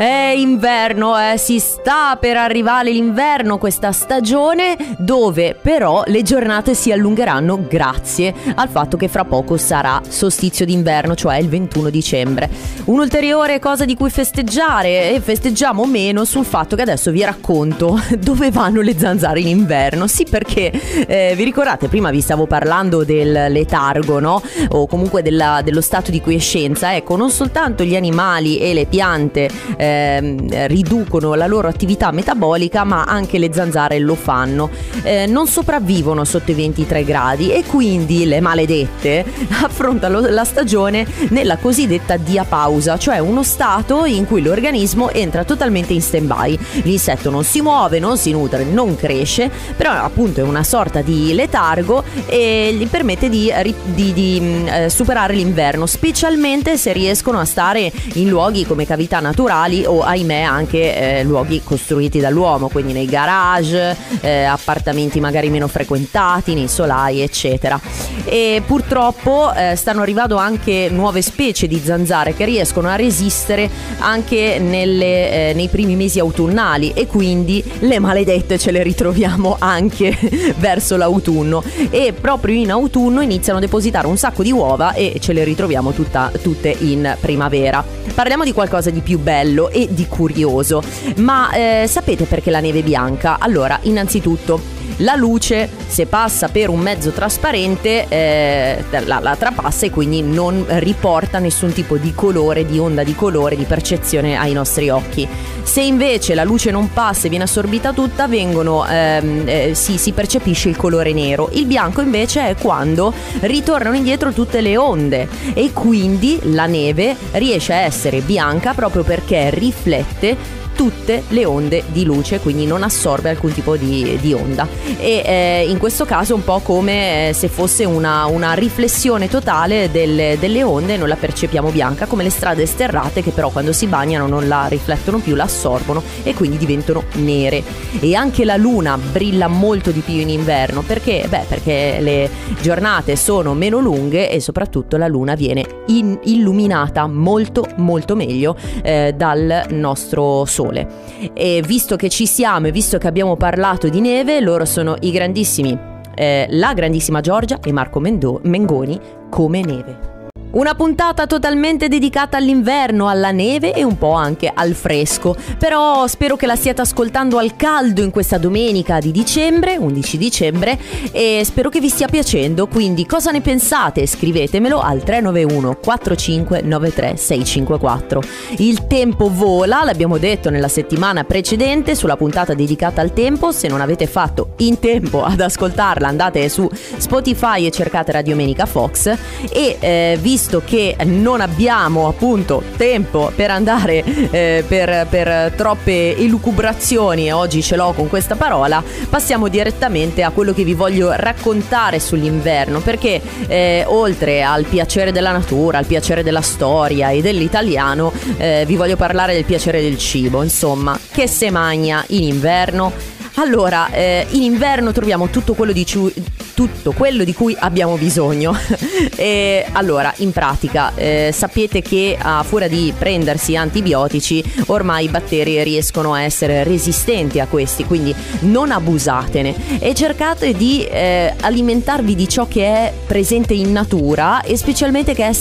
è 0.00 0.32
inverno, 0.34 1.14
eh, 1.18 1.36
si 1.36 1.58
sta 1.58 2.16
per 2.18 2.38
arrivare 2.38 2.90
l'inverno, 2.90 3.58
questa 3.58 3.92
stagione 3.92 4.96
dove 4.96 5.54
però 5.60 6.04
le 6.06 6.22
giornate 6.22 6.72
si 6.72 6.90
allungheranno 6.90 7.66
grazie 7.68 8.32
al 8.54 8.70
fatto 8.70 8.96
che 8.96 9.08
fra 9.08 9.26
poco 9.26 9.58
sarà 9.58 10.00
solstizio 10.08 10.64
d'inverno, 10.64 11.14
cioè 11.14 11.36
il 11.36 11.50
21 11.50 11.90
dicembre. 11.90 12.48
Un'ulteriore 12.86 13.58
cosa 13.58 13.84
di 13.84 13.94
cui 13.94 14.08
festeggiare 14.08 15.12
e 15.12 15.20
festeggiamo 15.20 15.84
meno 15.84 16.24
sul 16.24 16.46
fatto 16.46 16.76
che 16.76 16.82
adesso 16.82 17.10
vi 17.10 17.22
racconto 17.22 18.00
dove 18.18 18.50
vanno 18.50 18.80
le 18.80 18.96
zanzare 18.96 19.40
in 19.40 19.48
inverno. 19.48 20.06
Sì, 20.06 20.24
perché 20.24 20.72
eh, 21.06 21.34
vi 21.36 21.44
ricordate, 21.44 21.88
prima 21.88 22.08
vi 22.08 22.22
stavo 22.22 22.46
parlando 22.46 23.04
del 23.04 23.52
letargo, 23.52 24.18
no? 24.18 24.40
O 24.68 24.86
comunque 24.86 25.20
della, 25.20 25.60
dello 25.62 25.82
stato 25.82 26.10
di 26.10 26.22
quiescenza. 26.22 26.94
Ecco, 26.94 27.16
non 27.16 27.30
soltanto 27.30 27.84
gli 27.84 27.96
animali 27.96 28.58
e 28.58 28.72
le 28.72 28.86
piante 28.86 29.50
eh, 29.76 29.88
eh, 29.90 30.66
riducono 30.68 31.34
la 31.34 31.46
loro 31.46 31.68
attività 31.68 32.10
metabolica, 32.10 32.84
ma 32.84 33.04
anche 33.04 33.38
le 33.38 33.52
zanzare 33.52 33.98
lo 33.98 34.14
fanno. 34.14 34.70
Eh, 35.02 35.26
non 35.26 35.46
sopravvivono 35.46 36.24
sotto 36.24 36.50
i 36.50 36.54
23 36.54 37.04
gradi 37.04 37.52
e 37.52 37.64
quindi 37.64 38.26
le 38.26 38.40
maledette 38.40 39.24
affrontano 39.62 40.20
la 40.20 40.44
stagione 40.44 41.06
nella 41.30 41.56
cosiddetta 41.56 42.16
diapausa, 42.16 42.98
cioè 42.98 43.18
uno 43.18 43.42
stato 43.42 44.04
in 44.04 44.26
cui 44.26 44.42
l'organismo 44.42 45.10
entra 45.10 45.44
totalmente 45.44 45.92
in 45.92 46.02
stand-by. 46.02 46.58
L'insetto 46.82 47.30
non 47.30 47.44
si 47.44 47.60
muove, 47.60 47.98
non 47.98 48.16
si 48.16 48.30
nutre, 48.30 48.64
non 48.64 48.96
cresce, 48.96 49.50
però 49.76 49.92
appunto 49.92 50.40
è 50.40 50.42
una 50.42 50.64
sorta 50.64 51.02
di 51.02 51.34
letargo 51.34 52.04
e 52.26 52.74
gli 52.74 52.86
permette 52.86 53.28
di, 53.28 53.52
di, 53.84 54.12
di 54.12 54.38
mm, 54.40 54.68
eh, 54.68 54.90
superare 54.90 55.34
l'inverno, 55.34 55.86
specialmente 55.86 56.76
se 56.76 56.92
riescono 56.92 57.38
a 57.38 57.44
stare 57.44 57.90
in 58.14 58.28
luoghi 58.28 58.66
come 58.66 58.86
cavità 58.86 59.20
naturali 59.20 59.79
o 59.86 60.02
ahimè 60.02 60.40
anche 60.40 61.18
eh, 61.18 61.24
luoghi 61.24 61.62
costruiti 61.62 62.20
dall'uomo, 62.20 62.68
quindi 62.68 62.92
nei 62.92 63.06
garage, 63.06 63.96
eh, 64.20 64.44
appartamenti 64.44 65.20
magari 65.20 65.50
meno 65.50 65.68
frequentati, 65.68 66.54
nei 66.54 66.68
solai, 66.68 67.20
eccetera. 67.20 67.80
E 68.24 68.62
purtroppo 68.66 69.52
eh, 69.54 69.74
stanno 69.76 70.02
arrivando 70.02 70.36
anche 70.36 70.88
nuove 70.90 71.22
specie 71.22 71.66
di 71.66 71.80
zanzare 71.82 72.34
che 72.34 72.44
riescono 72.44 72.88
a 72.88 72.96
resistere 72.96 73.68
anche 73.98 74.58
nelle, 74.58 75.50
eh, 75.50 75.52
nei 75.54 75.68
primi 75.68 75.96
mesi 75.96 76.18
autunnali 76.18 76.92
e 76.92 77.06
quindi 77.06 77.62
le 77.80 77.98
maledette 77.98 78.58
ce 78.58 78.70
le 78.70 78.82
ritroviamo 78.82 79.56
anche 79.58 80.16
verso 80.58 80.96
l'autunno 80.96 81.62
e 81.90 82.12
proprio 82.18 82.54
in 82.54 82.70
autunno 82.70 83.20
iniziano 83.20 83.58
a 83.58 83.60
depositare 83.60 84.06
un 84.06 84.16
sacco 84.16 84.42
di 84.42 84.52
uova 84.52 84.92
e 84.92 85.16
ce 85.20 85.32
le 85.32 85.44
ritroviamo 85.44 85.92
tutta, 85.92 86.30
tutte 86.42 86.74
in 86.80 87.16
primavera. 87.20 87.84
Parliamo 88.14 88.44
di 88.44 88.52
qualcosa 88.52 88.90
di 88.90 89.00
più 89.00 89.18
bello 89.18 89.59
e 89.68 89.88
di 89.90 90.06
curioso. 90.06 90.82
Ma 91.16 91.50
eh, 91.52 91.86
sapete 91.86 92.24
perché 92.24 92.50
la 92.50 92.60
neve 92.60 92.78
è 92.78 92.82
bianca? 92.82 93.38
Allora, 93.38 93.78
innanzitutto 93.82 94.78
la 95.00 95.14
luce 95.14 95.68
se 95.86 96.06
passa 96.06 96.48
per 96.48 96.68
un 96.68 96.80
mezzo 96.80 97.10
trasparente 97.10 98.06
eh, 98.08 98.84
la, 98.90 99.18
la, 99.20 99.36
trapassa 99.36 99.86
e 99.86 99.90
quindi 99.90 100.22
non 100.22 100.64
riporta 100.68 101.38
nessun 101.38 101.72
tipo 101.72 101.96
di 101.96 102.12
colore, 102.14 102.66
di 102.66 102.78
onda 102.78 103.02
di 103.02 103.14
colore, 103.14 103.56
di 103.56 103.64
percezione 103.64 104.36
ai 104.36 104.52
nostri 104.52 104.88
occhi. 104.88 105.28
Se 105.62 105.80
invece 105.80 106.34
la 106.34 106.44
luce 106.44 106.70
non 106.70 106.92
passa 106.92 107.26
e 107.26 107.28
viene 107.28 107.44
assorbita 107.44 107.92
tutta, 107.92 108.26
vengono, 108.26 108.86
ehm, 108.86 109.42
eh, 109.46 109.70
si, 109.74 109.98
si 109.98 110.12
percepisce 110.12 110.68
il 110.68 110.76
colore 110.76 111.12
nero. 111.12 111.48
Il 111.52 111.66
bianco 111.66 112.00
invece 112.00 112.48
è 112.48 112.56
quando 112.56 113.12
ritornano 113.40 113.96
indietro 113.96 114.32
tutte 114.32 114.60
le 114.60 114.76
onde 114.76 115.28
e 115.54 115.72
quindi 115.72 116.38
la 116.42 116.66
neve 116.66 117.16
riesce 117.32 117.72
a 117.72 117.78
essere 117.78 118.20
bianca 118.20 118.74
proprio 118.74 119.02
perché 119.02 119.50
riflette 119.50 120.60
tutte 120.80 121.24
le 121.28 121.44
onde 121.44 121.84
di 121.88 122.04
luce, 122.04 122.40
quindi 122.40 122.64
non 122.64 122.82
assorbe 122.82 123.28
alcun 123.28 123.52
tipo 123.52 123.76
di, 123.76 124.16
di 124.18 124.32
onda. 124.32 124.66
E 124.98 125.22
eh, 125.26 125.66
in 125.68 125.76
questo 125.76 126.06
caso 126.06 126.32
è 126.32 126.36
un 126.36 126.42
po' 126.42 126.60
come 126.60 127.28
eh, 127.28 127.32
se 127.34 127.48
fosse 127.48 127.84
una, 127.84 128.24
una 128.24 128.54
riflessione 128.54 129.28
totale 129.28 129.90
delle, 129.90 130.38
delle, 130.40 130.62
onde, 130.62 130.96
non 130.96 131.08
la 131.08 131.16
percepiamo 131.16 131.68
bianca, 131.68 132.06
come 132.06 132.22
le 132.22 132.30
strade 132.30 132.64
sterrate 132.64 133.22
che 133.22 133.30
però 133.30 133.50
quando 133.50 133.74
si 133.74 133.88
bagnano 133.88 134.26
non 134.26 134.48
la 134.48 134.68
riflettono 134.68 135.18
più, 135.18 135.34
la 135.34 135.44
assorbono 135.44 136.02
e 136.22 136.32
quindi 136.32 136.56
diventano 136.56 137.04
nere. 137.16 137.62
E 138.00 138.14
anche 138.14 138.46
la 138.46 138.56
luna 138.56 138.96
brilla 138.96 139.48
molto 139.48 139.90
di 139.90 140.00
più 140.00 140.14
in 140.14 140.30
inverno 140.30 140.80
perché? 140.80 141.26
Beh, 141.28 141.44
perché 141.46 141.98
le 142.00 142.30
giornate 142.62 143.16
sono 143.16 143.52
meno 143.52 143.80
lunghe 143.80 144.30
e 144.30 144.40
soprattutto 144.40 144.96
la 144.96 145.08
luna 145.08 145.34
viene 145.34 145.62
in, 145.88 146.18
illuminata 146.22 147.06
molto 147.06 147.66
molto 147.76 148.16
meglio 148.16 148.56
eh, 148.82 149.12
dal 149.14 149.66
nostro 149.68 150.46
sole 150.46 150.68
sole. 150.70 150.86
E 151.34 151.62
visto 151.66 151.96
che 151.96 152.08
ci 152.08 152.26
siamo 152.26 152.68
e 152.68 152.72
visto 152.72 152.98
che 152.98 153.08
abbiamo 153.08 153.36
parlato 153.36 153.88
di 153.88 154.00
neve, 154.00 154.40
loro 154.40 154.64
sono 154.64 154.96
i 155.00 155.10
grandissimi, 155.10 155.76
eh, 156.14 156.46
la 156.50 156.72
grandissima 156.72 157.20
Giorgia 157.20 157.58
e 157.62 157.72
Marco 157.72 158.00
Mendo- 158.00 158.40
Mengoni 158.44 158.98
come 159.28 159.62
neve. 159.62 160.09
Una 160.52 160.74
puntata 160.74 161.28
totalmente 161.28 161.86
dedicata 161.86 162.36
all'inverno, 162.36 163.06
alla 163.06 163.30
neve 163.30 163.72
e 163.72 163.84
un 163.84 163.96
po' 163.96 164.14
anche 164.14 164.50
al 164.52 164.74
fresco. 164.74 165.36
Però 165.56 166.08
spero 166.08 166.34
che 166.34 166.46
la 166.46 166.56
stiate 166.56 166.80
ascoltando 166.80 167.38
al 167.38 167.54
caldo 167.54 168.02
in 168.02 168.10
questa 168.10 168.36
domenica 168.36 168.98
di 168.98 169.12
dicembre, 169.12 169.76
11 169.76 170.18
dicembre, 170.18 170.76
e 171.12 171.42
spero 171.44 171.68
che 171.68 171.78
vi 171.78 171.88
stia 171.88 172.08
piacendo. 172.08 172.66
Quindi 172.66 173.06
cosa 173.06 173.30
ne 173.30 173.40
pensate? 173.40 174.04
Scrivetemelo 174.08 174.80
al 174.80 175.04
391 175.04 175.76
4593 175.76 177.16
654. 177.16 178.22
Il 178.56 178.88
tempo 178.88 179.30
vola, 179.32 179.84
l'abbiamo 179.84 180.18
detto 180.18 180.50
nella 180.50 180.66
settimana 180.66 181.22
precedente 181.22 181.94
sulla 181.94 182.16
puntata 182.16 182.54
dedicata 182.54 183.00
al 183.00 183.12
tempo. 183.12 183.52
Se 183.52 183.68
non 183.68 183.80
avete 183.80 184.08
fatto 184.08 184.54
in 184.58 184.80
tempo 184.80 185.22
ad 185.22 185.40
ascoltarla, 185.40 186.08
andate 186.08 186.48
su 186.48 186.68
Spotify 186.96 187.66
e 187.66 187.70
cercate 187.70 188.10
Radio 188.10 188.34
Menica 188.34 188.66
Fox 188.66 189.16
e 189.52 189.76
eh, 189.78 190.18
vi 190.20 190.38
visto 190.40 190.62
che 190.64 190.96
non 191.04 191.42
abbiamo 191.42 192.08
appunto 192.08 192.62
tempo 192.78 193.30
per 193.36 193.50
andare 193.50 194.02
eh, 194.30 194.64
per, 194.66 195.06
per 195.10 195.52
troppe 195.54 196.16
elucubrazioni 196.16 197.26
e 197.26 197.32
oggi 197.32 197.62
ce 197.62 197.76
l'ho 197.76 197.92
con 197.92 198.08
questa 198.08 198.36
parola, 198.36 198.82
passiamo 199.10 199.48
direttamente 199.48 200.22
a 200.22 200.30
quello 200.30 200.54
che 200.54 200.64
vi 200.64 200.72
voglio 200.72 201.12
raccontare 201.12 202.00
sull'inverno 202.00 202.80
perché 202.80 203.20
eh, 203.48 203.84
oltre 203.86 204.42
al 204.42 204.64
piacere 204.64 205.12
della 205.12 205.32
natura, 205.32 205.76
al 205.76 205.84
piacere 205.84 206.22
della 206.22 206.40
storia 206.40 207.10
e 207.10 207.20
dell'italiano, 207.20 208.10
eh, 208.38 208.64
vi 208.66 208.76
voglio 208.76 208.96
parlare 208.96 209.34
del 209.34 209.44
piacere 209.44 209.82
del 209.82 209.98
cibo, 209.98 210.42
insomma, 210.42 210.98
che 211.12 211.28
se 211.28 211.50
magna 211.50 212.02
in 212.08 212.22
inverno 212.22 213.18
allora, 213.40 213.90
eh, 213.90 214.26
in 214.30 214.42
inverno 214.42 214.92
troviamo 214.92 215.30
tutto 215.30 215.54
quello 215.54 215.72
di, 215.72 215.86
ciu- 215.86 216.12
tutto 216.54 216.92
quello 216.92 217.24
di 217.24 217.32
cui 217.32 217.56
abbiamo 217.58 217.96
bisogno. 217.96 218.54
e 219.16 219.66
allora, 219.72 220.12
in 220.18 220.30
pratica, 220.30 220.92
eh, 220.94 221.30
sapete 221.32 221.80
che 221.80 222.16
a 222.20 222.42
furia 222.42 222.68
di 222.68 222.92
prendersi 222.96 223.56
antibiotici, 223.56 224.44
ormai 224.66 225.06
i 225.06 225.08
batteri 225.08 225.62
riescono 225.62 226.12
a 226.12 226.22
essere 226.22 226.64
resistenti 226.64 227.40
a 227.40 227.46
questi, 227.46 227.84
quindi 227.84 228.14
non 228.40 228.70
abusatene 228.70 229.78
e 229.78 229.94
cercate 229.94 230.52
di 230.52 230.84
eh, 230.84 231.34
alimentarvi 231.40 232.14
di 232.14 232.28
ciò 232.28 232.46
che 232.46 232.64
è 232.66 232.92
presente 233.06 233.54
in 233.54 233.72
natura 233.72 234.42
e 234.42 234.56
specialmente 234.56 235.14
che 235.14 235.26
è 235.26 235.32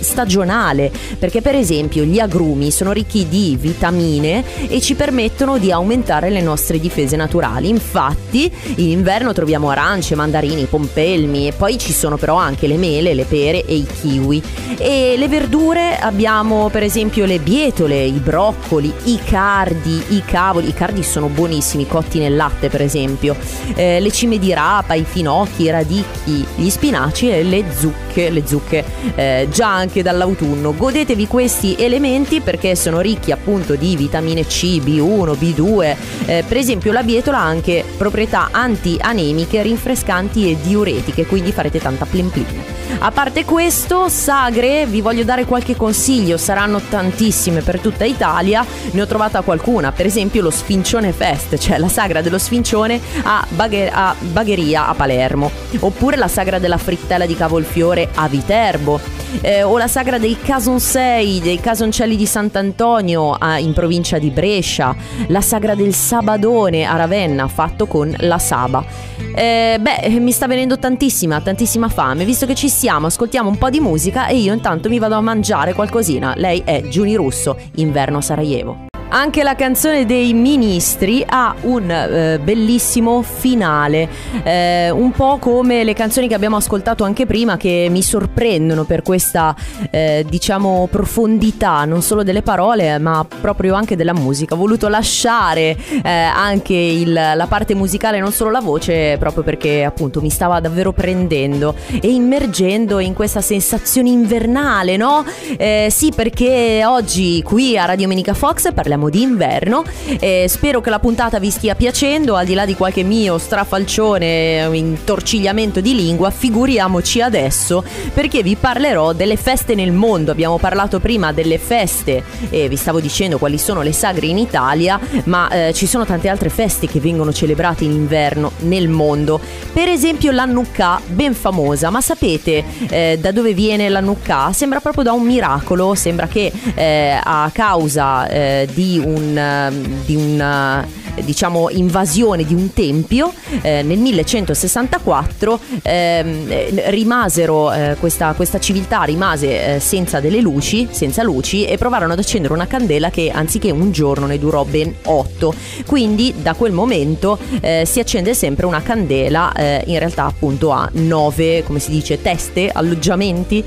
stagionale, 0.00 0.90
perché 1.18 1.40
per 1.40 1.54
esempio 1.54 2.04
gli 2.04 2.18
agrumi 2.18 2.70
sono 2.70 2.92
ricchi 2.92 3.28
di 3.28 3.56
vitamine 3.58 4.44
e 4.68 4.80
ci 4.80 4.94
permettono 4.94 5.58
di 5.58 5.70
aumentare 5.72 6.30
le 6.30 6.40
nostre 6.40 6.78
difese 6.78 7.16
naturali. 7.16 7.68
Infatti, 7.68 8.50
in 8.76 8.88
inverno 8.88 9.32
troviamo 9.32 9.70
arance, 9.70 10.14
mandarini, 10.14 10.64
pompelmi 10.64 11.48
e 11.48 11.52
poi 11.52 11.78
ci 11.78 11.92
sono 11.92 12.16
però 12.16 12.36
anche 12.36 12.66
le 12.66 12.76
mele, 12.76 13.14
le 13.14 13.24
pere 13.24 13.64
e 13.64 13.74
i 13.74 13.86
kiwi. 13.86 14.42
E 14.76 15.14
le 15.16 15.28
verdure 15.28 15.98
abbiamo 15.98 16.68
per 16.70 16.82
esempio 16.82 17.26
le 17.26 17.38
bietole, 17.38 18.02
i 18.02 18.18
broccoli, 18.18 18.92
i 19.04 19.18
cardi, 19.24 20.02
i 20.08 20.22
cavoli. 20.24 20.68
I 20.68 20.74
cardi 20.74 21.02
sono 21.02 21.26
buonissimi, 21.28 21.86
cotti 21.86 22.18
nel 22.18 22.36
latte 22.36 22.68
per 22.68 22.82
esempio. 22.82 23.36
Eh, 23.74 24.00
le 24.00 24.10
cime 24.10 24.38
di 24.38 24.52
rapa, 24.52 24.94
i 24.94 25.04
finocchi, 25.04 25.64
i 25.64 25.70
radicchi, 25.70 26.46
gli 26.56 26.68
spinaci 26.68 27.30
e 27.30 27.42
le 27.42 27.64
zucche, 27.76 28.30
le 28.30 28.42
zucche 28.46 28.84
eh, 29.14 29.48
già 29.50 29.68
anche 29.90 30.02
dall'autunno. 30.02 30.72
Godetevi 30.72 31.26
questi 31.26 31.74
elementi 31.76 32.40
perché 32.40 32.76
sono 32.76 33.00
ricchi 33.00 33.32
appunto 33.32 33.74
di 33.74 33.96
vitamine 33.96 34.46
C, 34.46 34.78
B1, 34.78 35.36
B2. 35.36 35.96
Eh, 36.26 36.44
per 36.46 36.56
esempio 36.56 36.92
la 36.92 37.02
bietola 37.02 37.38
ha 37.38 37.44
anche 37.44 37.84
proprietà 37.96 38.50
anti-anemiche, 38.52 39.62
rinfrescanti 39.62 40.48
e 40.48 40.56
diuretiche, 40.62 41.26
quindi 41.26 41.50
farete 41.50 41.80
tanta 41.80 42.06
plin 42.06 42.30
plin. 42.30 42.69
A 42.98 43.10
parte 43.12 43.44
questo, 43.44 44.08
sagre, 44.08 44.84
vi 44.86 45.00
voglio 45.00 45.24
dare 45.24 45.44
qualche 45.44 45.76
consiglio, 45.76 46.36
saranno 46.36 46.80
tantissime 46.80 47.62
per 47.62 47.80
tutta 47.80 48.04
Italia, 48.04 48.64
ne 48.90 49.00
ho 49.00 49.06
trovata 49.06 49.40
qualcuna, 49.40 49.92
per 49.92 50.06
esempio 50.06 50.42
lo 50.42 50.50
Sfincione 50.50 51.12
Fest, 51.12 51.56
cioè 51.56 51.78
la 51.78 51.88
sagra 51.88 52.20
dello 52.20 52.38
Sfincione 52.38 53.00
a, 53.22 53.46
Baghe- 53.48 53.90
a 53.90 54.14
Bagheria 54.18 54.88
a 54.88 54.94
Palermo, 54.94 55.50
oppure 55.78 56.16
la 56.16 56.28
sagra 56.28 56.58
della 56.58 56.76
frittella 56.76 57.24
di 57.24 57.36
cavolfiore 57.36 58.08
a 58.14 58.28
Viterbo. 58.28 59.18
Eh, 59.42 59.62
o 59.62 59.78
la 59.78 59.86
sagra 59.86 60.18
dei 60.18 60.36
Casonsei, 60.42 61.38
dei 61.38 61.60
Casoncelli 61.60 62.16
di 62.16 62.26
Sant'Antonio 62.26 63.30
a, 63.30 63.58
in 63.58 63.72
provincia 63.72 64.18
di 64.18 64.30
Brescia, 64.30 64.92
la 65.28 65.40
sagra 65.40 65.76
del 65.76 65.94
Sabadone 65.94 66.84
a 66.84 66.96
Ravenna 66.96 67.46
fatto 67.46 67.86
con 67.86 68.12
la 68.18 68.38
Saba. 68.38 68.84
Eh, 69.32 69.78
beh, 69.80 70.08
mi 70.18 70.32
sta 70.32 70.48
venendo 70.48 70.80
tantissima, 70.80 71.40
tantissima 71.40 71.88
fame, 71.88 72.24
visto 72.24 72.44
che 72.44 72.56
ci 72.56 72.68
ascoltiamo 72.88 73.48
un 73.48 73.58
po' 73.58 73.70
di 73.70 73.80
musica 73.80 74.26
e 74.26 74.36
io 74.36 74.52
intanto 74.54 74.88
mi 74.88 74.98
vado 74.98 75.14
a 75.14 75.20
mangiare 75.20 75.74
qualcosina. 75.74 76.34
Lei 76.36 76.62
è 76.64 76.88
Giuni 76.88 77.14
Russo, 77.14 77.56
Inverno 77.74 78.18
a 78.18 78.22
Sarajevo. 78.22 78.89
Anche 79.12 79.42
la 79.42 79.56
canzone 79.56 80.06
dei 80.06 80.32
ministri 80.34 81.24
ha 81.26 81.52
un 81.62 81.90
eh, 81.90 82.38
bellissimo 82.38 83.22
finale, 83.22 84.08
eh, 84.44 84.90
un 84.90 85.10
po' 85.10 85.38
come 85.38 85.82
le 85.82 85.94
canzoni 85.94 86.28
che 86.28 86.34
abbiamo 86.34 86.54
ascoltato 86.54 87.02
anche 87.02 87.26
prima 87.26 87.56
che 87.56 87.88
mi 87.90 88.02
sorprendono 88.02 88.84
per 88.84 89.02
questa 89.02 89.52
eh, 89.90 90.24
diciamo 90.28 90.86
profondità 90.88 91.84
non 91.86 92.02
solo 92.02 92.22
delle 92.22 92.42
parole 92.42 92.98
ma 92.98 93.26
proprio 93.40 93.74
anche 93.74 93.96
della 93.96 94.14
musica. 94.14 94.54
Ho 94.54 94.58
voluto 94.58 94.86
lasciare 94.86 95.76
eh, 96.04 96.08
anche 96.08 96.74
il, 96.74 97.12
la 97.12 97.46
parte 97.48 97.74
musicale, 97.74 98.20
non 98.20 98.30
solo 98.30 98.50
la 98.50 98.60
voce, 98.60 99.16
proprio 99.18 99.42
perché 99.42 99.82
appunto 99.82 100.20
mi 100.20 100.30
stava 100.30 100.60
davvero 100.60 100.92
prendendo 100.92 101.74
e 102.00 102.12
immergendo 102.12 103.00
in 103.00 103.14
questa 103.14 103.40
sensazione 103.40 104.08
invernale, 104.08 104.96
no? 104.96 105.24
Eh, 105.56 105.88
sì, 105.90 106.12
perché 106.14 106.84
oggi 106.86 107.42
qui 107.42 107.76
a 107.76 107.86
Radio 107.86 108.06
Menica 108.06 108.34
Fox 108.34 108.72
parliamo 108.72 108.99
parliamo 109.00 109.08
di 109.08 109.22
inverno. 109.22 109.84
Eh, 110.18 110.46
spero 110.48 110.80
che 110.80 110.90
la 110.90 110.98
puntata 110.98 111.38
vi 111.38 111.50
stia 111.50 111.74
piacendo, 111.74 112.36
al 112.36 112.44
di 112.44 112.54
là 112.54 112.66
di 112.66 112.74
qualche 112.74 113.02
mio 113.02 113.38
strafalcione, 113.38 114.68
intorcigliamento 114.72 115.80
di 115.80 115.94
lingua, 115.94 116.30
figuriamoci 116.30 117.22
adesso 117.22 117.82
perché 118.12 118.42
vi 118.42 118.56
parlerò 118.56 119.12
delle 119.12 119.36
feste 119.36 119.74
nel 119.74 119.92
mondo. 119.92 120.30
Abbiamo 120.30 120.58
parlato 120.58 121.00
prima 121.00 121.32
delle 121.32 121.58
feste 121.58 122.22
e 122.50 122.68
vi 122.68 122.76
stavo 122.76 123.00
dicendo 123.00 123.38
quali 123.38 123.56
sono 123.56 123.80
le 123.82 123.92
sagre 123.92 124.26
in 124.26 124.38
Italia, 124.38 125.00
ma 125.24 125.48
eh, 125.48 125.72
ci 125.72 125.86
sono 125.86 126.04
tante 126.04 126.28
altre 126.28 126.50
feste 126.50 126.86
che 126.86 127.00
vengono 127.00 127.32
celebrate 127.32 127.84
in 127.84 127.92
inverno 127.92 128.52
nel 128.60 128.88
mondo. 128.88 129.40
Per 129.72 129.88
esempio 129.88 130.32
la 130.32 130.44
Nukkah, 130.44 131.00
ben 131.06 131.34
famosa, 131.34 131.90
ma 131.90 132.00
sapete 132.00 132.64
eh, 132.88 133.18
da 133.20 133.32
dove 133.32 133.54
viene 133.54 133.88
la 133.88 134.00
Nukkah? 134.00 134.52
Sembra 134.52 134.80
proprio 134.80 135.04
da 135.04 135.12
un 135.12 135.22
miracolo, 135.22 135.94
sembra 135.94 136.26
che 136.26 136.52
eh, 136.74 137.18
a 137.22 137.50
causa 137.52 138.26
eh, 138.26 138.68
di 138.90 138.98
un, 138.98 139.36
ehm, 139.36 140.04
di 140.04 140.16
una 140.16 140.86
diciamo 141.22 141.68
invasione 141.70 142.44
di 142.44 142.54
un 142.54 142.72
tempio 142.72 143.32
eh, 143.62 143.82
nel 143.82 143.98
1164 143.98 145.60
ehm, 145.82 146.44
eh, 146.48 146.82
rimasero 146.86 147.72
eh, 147.72 147.96
questa, 147.98 148.32
questa, 148.32 148.58
civiltà 148.58 149.02
rimase 149.02 149.74
eh, 149.74 149.80
senza 149.80 150.20
delle 150.20 150.40
luci 150.40 150.88
senza 150.90 151.22
luci 151.22 151.64
e 151.64 151.76
provarono 151.76 152.12
ad 152.12 152.18
accendere 152.18 152.54
una 152.54 152.66
candela 152.66 153.10
che 153.10 153.30
anziché 153.30 153.70
un 153.70 153.90
giorno 153.90 154.26
ne 154.26 154.38
durò 154.38 154.64
ben 154.64 154.94
otto. 155.04 155.52
Quindi 155.84 156.34
da 156.40 156.54
quel 156.54 156.72
momento 156.72 157.38
eh, 157.60 157.84
si 157.86 158.00
accende 158.00 158.34
sempre 158.34 158.66
una 158.66 158.80
candela 158.80 159.52
eh, 159.52 159.82
in 159.86 159.98
realtà 159.98 160.24
appunto 160.24 160.70
a 160.70 160.88
nove 160.92 161.62
come 161.64 161.80
si 161.80 161.90
dice 161.90 162.22
teste 162.22 162.70
alloggiamenti 162.72 163.62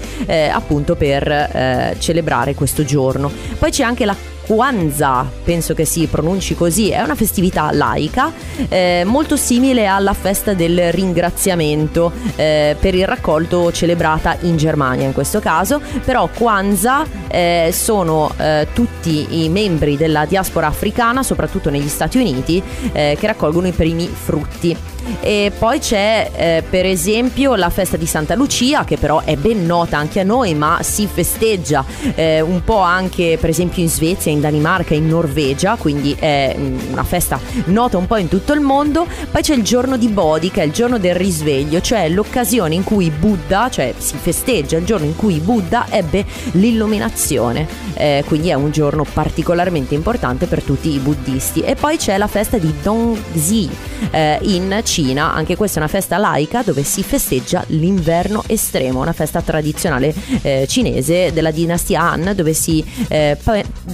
appunto 0.52 0.96
per 0.96 1.96
celebrare 2.00 2.56
questo 2.56 2.84
giorno. 2.84 3.32
Poi 3.60 3.72
c'è 3.72 3.84
anche 3.84 4.06
la 4.06 4.16
Kwanzaa, 4.46 5.26
penso 5.44 5.74
che 5.74 5.86
si 5.86 6.06
pronunci 6.08 6.56
così, 6.56 6.90
è 6.90 7.02
una 7.02 7.16
festività 7.16 7.72
laica 7.72 8.32
eh, 8.68 9.04
molto 9.06 9.38
simile 9.38 9.86
alla 9.86 10.14
festa 10.14 10.54
del 10.54 10.92
ringraziamento 10.92 12.12
eh, 12.36 12.76
per 12.80 12.94
il 12.94 13.08
raccolto 13.08 13.72
celebrata 13.72 14.38
in 14.42 14.58
Germania 14.58 15.06
in 15.06 15.14
questo 15.14 15.40
caso, 15.40 15.82
però 16.04 16.28
Kwanzaa 16.28 17.06
eh, 17.28 17.70
sono 17.72 18.34
eh, 18.38 18.68
tutti 18.74 19.44
i 19.44 19.50
membri 19.50 19.96
della 19.96 20.26
diaspora 20.26 20.68
africana, 20.68 21.24
soprattutto 21.24 21.70
negli 21.70 21.88
Stati 21.88 22.18
Uniti, 22.18 22.62
eh, 22.92 23.16
che 23.18 23.28
raccolgono 23.28 23.68
i 23.68 23.72
primi 23.72 24.08
frutti. 24.08 24.76
E 25.22 25.52
poi 25.58 25.80
c'è 25.80 26.32
eh, 26.36 26.64
per 26.70 26.86
esempio 26.86 27.56
la 27.56 27.70
festa 27.70 27.98
di 27.98 28.06
Santa 28.06 28.36
Lucia, 28.36 28.84
che 28.84 28.98
però 28.98 29.22
è 29.24 29.36
ben 29.36 29.66
nota 29.66 29.98
anche 29.98 30.20
a 30.20 30.24
noi, 30.24 30.54
ma 30.54 30.80
si 30.82 31.08
festeggia 31.12 31.84
eh, 32.16 32.42
un 32.42 32.64
po' 32.64 32.80
anche 32.80 33.38
per 33.40 33.50
esempio 33.50 33.82
in 33.82 33.90
Svezia, 33.90 34.32
in 34.32 34.42
Danimarca, 34.42 34.94
in 34.94 35.08
Norvegia, 35.08 35.76
quindi 35.76 36.16
è 36.18 36.56
mm, 36.58 36.92
una 36.92 37.04
festa 37.04 37.40
nota 37.66 37.98
un 37.98 38.08
po' 38.08 38.18
in 38.18 38.28
tutto 38.28 38.54
il 38.54 38.62
mondo. 38.62 39.06
Poi 39.32 39.42
c'è 39.42 39.56
il 39.56 39.64
giorno 39.64 39.98
di 39.98 40.08
Bodhi, 40.08 40.52
che 40.52 40.62
è 40.62 40.66
il 40.66 40.72
giorno 40.72 40.98
del 40.98 41.16
risveglio, 41.16 41.82
cioè 41.82 42.10
l'occasione 42.10 42.76
in 42.76 42.84
cui 42.84 43.10
Buddha, 43.10 43.70
cioè 43.70 43.94
si 43.98 44.16
festeggia 44.18 44.78
il 44.78 44.86
giorno 44.86 45.06
in 45.06 45.16
cui 45.16 45.40
Buddha 45.40 45.88
ebbe 45.90 46.26
l'illuminazione. 46.52 47.68
Eh, 47.96 48.24
quindi 48.26 48.50
è 48.50 48.54
un 48.54 48.72
giorno 48.72 49.06
particolarmente 49.12 49.94
importante 49.94 50.48
per 50.48 50.64
tutti 50.64 50.94
i 50.94 51.00
buddisti. 51.00 51.62
E 51.62 51.76
poi 51.76 51.98
c'è 51.98 52.18
la 52.18 52.28
festa 52.28 52.58
di 52.58 52.74
Dongzi 52.82 53.70
eh, 54.12 54.40
in 54.42 54.82
Cina, 54.84 54.93
anche 55.02 55.56
questa 55.56 55.80
è 55.80 55.82
una 55.82 55.92
festa 55.92 56.18
laica 56.18 56.62
dove 56.62 56.84
si 56.84 57.02
festeggia 57.02 57.64
l'inverno 57.70 58.44
estremo, 58.46 59.02
una 59.02 59.12
festa 59.12 59.42
tradizionale 59.42 60.14
eh, 60.44 60.68
cinese 60.70 61.34
della 61.34 61.50
dinastia 61.50 62.02
Han 62.02 62.34
dove 62.36 62.54
si, 62.54 62.84
eh, 63.08 63.36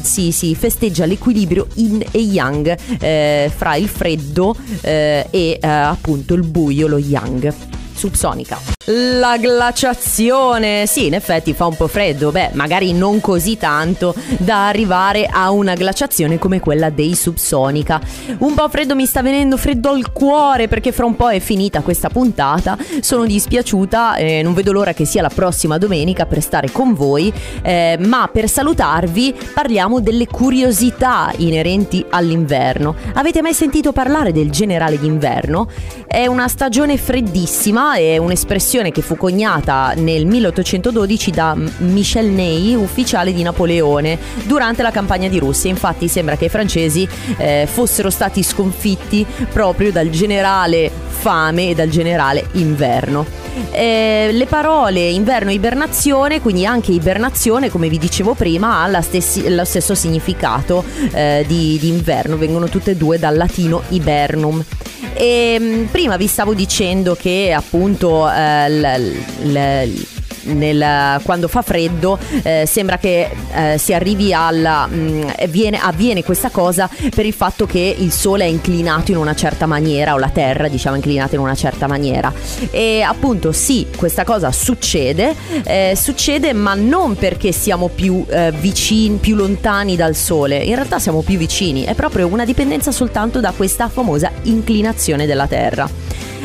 si, 0.02 0.34
si 0.34 0.56
festeggia 0.56 1.06
l'equilibrio 1.06 1.68
yin 1.76 2.04
e 2.12 2.20
yang 2.20 2.78
eh, 3.00 3.50
fra 3.56 3.76
il 3.76 3.88
freddo 3.88 4.54
eh, 4.82 5.26
e 5.30 5.58
eh, 5.62 5.68
appunto 5.68 6.34
il 6.34 6.44
buio, 6.44 6.88
lo 6.88 6.98
yang. 6.98 7.54
Subsonica. 7.94 8.79
La 8.86 9.36
glaciazione, 9.38 10.88
sì, 10.88 11.08
in 11.08 11.14
effetti 11.14 11.54
fa 11.54 11.66
un 11.66 11.76
po' 11.76 11.88
freddo, 11.88 12.32
beh, 12.32 12.52
magari 12.54 12.94
non 12.94 13.20
così 13.20 13.58
tanto 13.58 14.16
da 14.38 14.68
arrivare 14.68 15.28
a 15.30 15.52
una 15.52 15.74
glaciazione 15.74 16.40
come 16.40 16.62
quella 16.62 16.90
dei 16.90 17.14
Subsonica. 17.14 18.00
Un 18.38 18.54
po' 18.54 18.70
freddo 18.70 18.96
mi 18.96 19.06
sta 19.06 19.22
venendo 19.22 19.58
freddo 19.58 19.90
al 19.90 20.14
cuore 20.14 20.70
perché 20.70 20.94
fra 20.94 21.06
un 21.06 21.18
po' 21.18 21.30
è 21.30 21.42
finita 21.42 21.82
questa 21.82 22.10
puntata. 22.10 22.78
Sono 23.02 23.26
dispiaciuta, 23.26 24.16
eh, 24.16 24.42
non 24.42 24.54
vedo 24.54 24.72
l'ora 24.72 24.94
che 24.94 25.04
sia 25.06 25.22
la 25.22 25.30
prossima 25.30 25.78
domenica 25.78 26.26
per 26.26 26.42
stare 26.42 26.72
con 26.72 26.94
voi, 26.94 27.32
eh, 27.62 27.98
ma 28.00 28.30
per 28.32 28.50
salutarvi 28.50 29.36
parliamo 29.54 30.00
delle 30.00 30.26
curiosità 30.26 31.32
inerenti 31.36 32.04
all'inverno. 32.10 32.96
Avete 33.16 33.42
mai 33.42 33.54
sentito 33.54 33.92
parlare 33.92 34.32
del 34.32 34.50
generale 34.50 34.98
d'inverno? 34.98 35.70
È 36.08 36.26
una 36.26 36.48
stagione 36.48 36.98
freddissima, 36.98 37.96
è 37.96 38.18
un'espressione 38.18 38.68
che 38.70 39.02
fu 39.02 39.18
coniata 39.18 39.94
nel 39.96 40.28
1812 40.28 41.32
da 41.32 41.58
Michel 41.80 42.28
Ney, 42.28 42.76
ufficiale 42.76 43.34
di 43.34 43.42
Napoleone, 43.42 44.20
durante 44.44 44.84
la 44.84 44.92
campagna 44.92 45.28
di 45.28 45.40
Russia. 45.40 45.72
Infatti 45.72 46.08
sembra 46.08 46.38
che 46.38 46.46
i 46.46 46.50
francesi 46.50 47.08
eh, 47.38 47.68
fossero 47.68 48.12
stati 48.12 48.44
sconfitti 48.44 49.26
proprio 49.52 49.92
dal 49.92 50.10
generale 50.12 50.92
fame 51.08 51.70
e 51.70 51.76
dal 51.76 51.90
generale 51.90 52.48
inverno. 52.54 53.26
Eh, 53.72 54.30
le 54.32 54.46
parole 54.46 55.02
inverno 55.10 55.50
e 55.50 55.56
ibernazione, 55.56 56.40
quindi 56.40 56.66
anche 56.66 56.92
ibernazione, 56.92 57.72
come 57.72 57.90
vi 57.90 57.98
dicevo 57.98 58.36
prima, 58.36 58.84
ha 58.84 59.02
stessi, 59.02 59.54
lo 59.54 59.66
stesso 59.66 59.96
significato 59.96 60.84
eh, 61.12 61.44
di, 61.48 61.80
di 61.80 61.90
inverno, 61.90 62.38
vengono 62.38 62.70
tutte 62.70 62.92
e 62.92 62.96
due 62.96 63.18
dal 63.18 63.36
latino 63.36 63.82
ibernum. 63.90 64.64
E 65.14 65.56
ehm, 65.60 65.86
prima 65.92 66.18
vi 66.18 66.28
stavo 66.28 66.54
dicendo 66.54 67.16
che 67.16 67.54
appunto 67.54 68.30
eh, 68.30 68.70
l, 68.70 69.18
l, 69.44 70.19
nel, 70.44 71.22
quando 71.24 71.48
fa 71.48 71.62
freddo 71.62 72.18
eh, 72.44 72.66
sembra 72.68 72.98
che 72.98 73.30
eh, 73.54 73.78
si 73.78 73.94
arrivi 73.94 74.34
alla 74.34 74.88
mh, 74.88 74.96
mm, 74.96 75.28
viene, 75.50 75.80
avviene 75.80 76.24
questa 76.24 76.50
cosa 76.50 76.90
per 77.14 77.26
il 77.26 77.34
fatto 77.34 77.66
che 77.66 77.96
il 77.98 78.12
sole 78.12 78.46
è 78.46 78.48
inclinato 78.48 79.12
in 79.12 79.18
una 79.18 79.36
certa 79.36 79.66
maniera 79.66 80.14
o 80.14 80.18
la 80.18 80.30
terra 80.30 80.68
diciamo 80.68 80.96
inclinata 80.96 81.36
in 81.36 81.42
una 81.42 81.56
certa 81.56 81.88
maniera. 81.88 82.32
E 82.72 83.02
appunto 83.02 83.52
sì 83.52 83.88
questa 83.96 84.24
cosa 84.24 84.52
succede 84.52 85.36
eh, 85.64 85.94
succede 85.96 86.54
ma 86.54 86.74
non 86.74 87.16
perché 87.16 87.52
siamo 87.52 87.90
più 87.90 88.26
eh, 88.30 88.52
vicini 88.52 89.18
più 89.18 89.36
lontani 89.36 89.96
dal 89.96 90.16
sole. 90.16 90.58
In 90.58 90.76
realtà 90.76 91.00
siamo 91.00 91.22
più 91.22 91.38
vicini 91.38 91.84
è 91.84 91.94
proprio 91.94 92.28
una 92.28 92.46
dipendenza 92.46 92.92
soltanto 92.92 93.40
da 93.40 93.52
questa 93.56 93.90
famosa 93.90 94.32
inclinazione 94.44 95.26
della 95.26 95.48
terra 95.48 95.90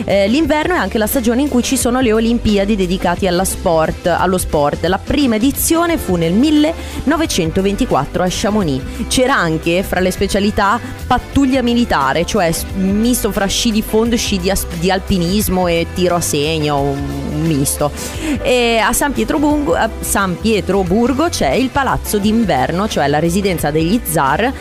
eh, 0.04 0.28
l'inverno 0.28 0.74
è 0.74 0.78
anche 0.78 0.98
la 0.98 1.06
stagione 1.06 1.42
in 1.42 1.48
cui 1.48 1.62
ci 1.62 1.76
sono 1.76 2.00
le 2.00 2.12
Olimpiadi 2.12 2.76
dedicate 2.76 3.28
sport, 3.44 4.06
allo 4.06 4.38
sport. 4.38 4.84
La 4.86 4.98
prima 4.98 5.36
edizione 5.36 5.98
fu 5.98 6.16
nel 6.16 6.32
1924 6.32 8.22
a 8.22 8.26
Chamonix. 8.28 8.82
C'era 9.08 9.36
anche 9.36 9.82
fra 9.82 10.00
le 10.00 10.10
specialità 10.10 10.80
pattuglia 11.06 11.62
militare, 11.62 12.24
cioè 12.24 12.52
misto 12.76 13.30
fra 13.32 13.46
sci 13.46 13.70
di 13.70 13.82
fondo, 13.82 14.16
sci 14.16 14.38
di, 14.38 14.52
di 14.78 14.90
alpinismo 14.90 15.66
e 15.66 15.86
tiro 15.94 16.16
a 16.16 16.20
segno, 16.20 16.80
un 16.80 17.42
misto. 17.42 17.90
E 18.42 18.78
a 18.78 18.92
San 18.92 19.12
Pietroburgo, 19.12 19.74
a 19.74 19.88
San 20.00 20.38
Pietroburgo 20.40 21.28
c'è 21.28 21.52
il 21.52 21.70
palazzo 21.70 22.18
d'inverno, 22.18 22.88
cioè 22.88 23.06
la 23.06 23.18
residenza 23.18 23.70
degli 23.70 24.00
zar. 24.04 24.52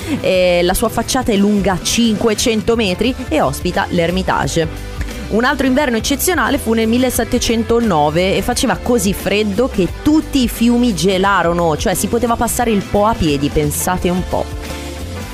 la 0.62 0.74
sua 0.74 0.90
facciata 0.90 1.32
è 1.32 1.36
lunga 1.36 1.78
500 1.82 2.76
metri 2.76 3.16
e 3.30 3.42
ospita 3.42 3.86
l'Ermitage. 3.90 4.93
Un 5.30 5.44
altro 5.44 5.66
inverno 5.66 5.98
eccezionale 5.98 6.58
fu 6.58 6.74
nel 6.74 6.88
1709 6.88 8.36
e 8.36 8.42
faceva 8.42 8.78
così 8.78 9.14
freddo 9.14 9.68
che 9.68 9.88
tutti 10.04 10.44
i 10.44 10.48
fiumi 10.48 10.94
gelarono, 10.94 11.76
cioè 11.78 11.94
si 11.94 12.08
poteva 12.08 12.36
passare 12.36 12.72
il 12.72 12.84
Po 12.84 13.06
a 13.06 13.14
piedi, 13.14 13.50
pensate 13.50 14.10
un 14.10 14.22
po'. 14.30 14.63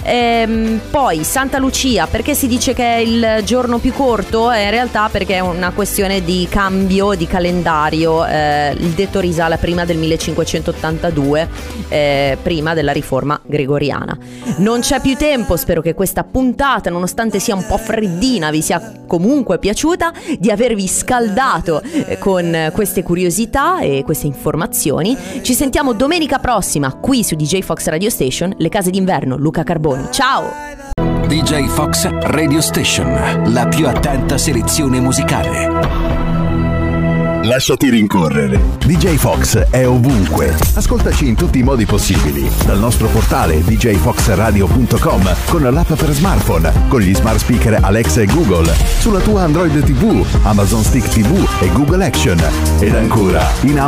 Ehm, 0.10 0.80
poi 0.90 1.24
Santa 1.24 1.60
Lucia, 1.60 2.08
perché 2.08 2.34
si 2.34 2.48
dice 2.48 2.74
che 2.74 2.96
è 2.96 2.98
il 2.98 3.44
giorno 3.44 3.78
più 3.78 3.94
corto? 3.94 4.52
Eh, 4.52 4.64
in 4.64 4.72
realtà 4.72 5.08
perché 5.08 5.36
è 5.36 5.40
una 5.40 5.70
questione 5.70 6.24
di 6.24 6.48
cambio 6.50 7.14
di 7.14 7.28
calendario. 7.28 8.26
Eh, 8.26 8.72
il 8.72 8.90
detto 8.94 9.20
risale 9.20 9.58
prima 9.58 9.86
del 9.86 9.98
1582, 9.98 11.48
eh, 11.90 12.38
prima 12.42 12.74
della 12.74 12.92
riforma 12.92 13.40
gregoriana. 13.46 14.18
Non 14.58 14.80
c'è 14.80 15.00
più 15.00 15.16
tempo, 15.16 15.56
spero 15.58 15.82
che 15.82 15.94
questa 15.94 16.24
puntata, 16.24 16.90
nonostante 16.90 17.38
sia 17.38 17.54
un 17.54 17.68
po' 17.68 17.78
freddina, 17.78 18.50
vi 18.50 18.64
sia 18.64 19.04
comunque 19.06 19.60
piaciuta, 19.60 20.12
di 20.40 20.50
avervi 20.50 20.88
scaldato 20.88 21.84
eh, 21.84 22.18
con 22.18 22.72
queste 22.74 23.04
curiosità 23.04 23.80
e 23.82 24.02
queste 24.04 24.26
informazioni. 24.26 25.16
Ci 25.44 25.54
sentiamo 25.54 25.94
domenica 25.94 26.40
prossima 26.40 26.96
qui 26.96 27.24
su 27.24 27.36
DJ 27.36 27.62
Fox 27.62 27.86
Radio 27.90 28.10
Station, 28.10 28.56
le 28.58 28.70
case 28.70 28.90
d'inverno, 28.90 29.38
Luca 29.38 29.62
Carboni. 30.00 30.12
Ciao! 30.12 30.54
DJ 31.28 31.68
Fox 31.68 32.10
Radio 32.10 32.62
Station, 32.62 33.52
la 33.52 33.68
più 33.68 33.88
attenta 33.88 34.38
selezione 34.38 35.00
musicale. 35.00 36.18
Lasciati 37.44 37.90
rincorrere. 37.90 38.60
DJ 38.78 39.16
Fox 39.16 39.58
è 39.58 39.88
ovunque. 39.88 40.56
Ascoltaci 40.76 41.28
in 41.28 41.36
tutti 41.36 41.60
i 41.60 41.64
modi 41.64 41.86
possibili. 41.86 42.48
Dal 42.66 42.78
nostro 42.78 43.08
portale 43.08 43.64
djfoxradio.com 43.64 45.36
con 45.48 45.62
l'app 45.62 45.94
per 45.94 46.12
smartphone, 46.12 46.72
con 46.90 47.00
gli 47.00 47.16
smart 47.16 47.40
speaker 47.40 47.80
Alexa 47.82 48.22
e 48.22 48.26
Google, 48.26 48.72
sulla 49.00 49.20
tua 49.20 49.44
Android 49.44 49.84
TV, 49.84 50.24
Amazon 50.44 50.84
Stick 50.84 51.08
TV 51.08 51.48
e 51.62 51.72
Google 51.72 52.06
Action. 52.06 52.38
Ed 52.80 52.94
ancora 52.94 53.44
in 53.62 53.80
audio 53.80 53.88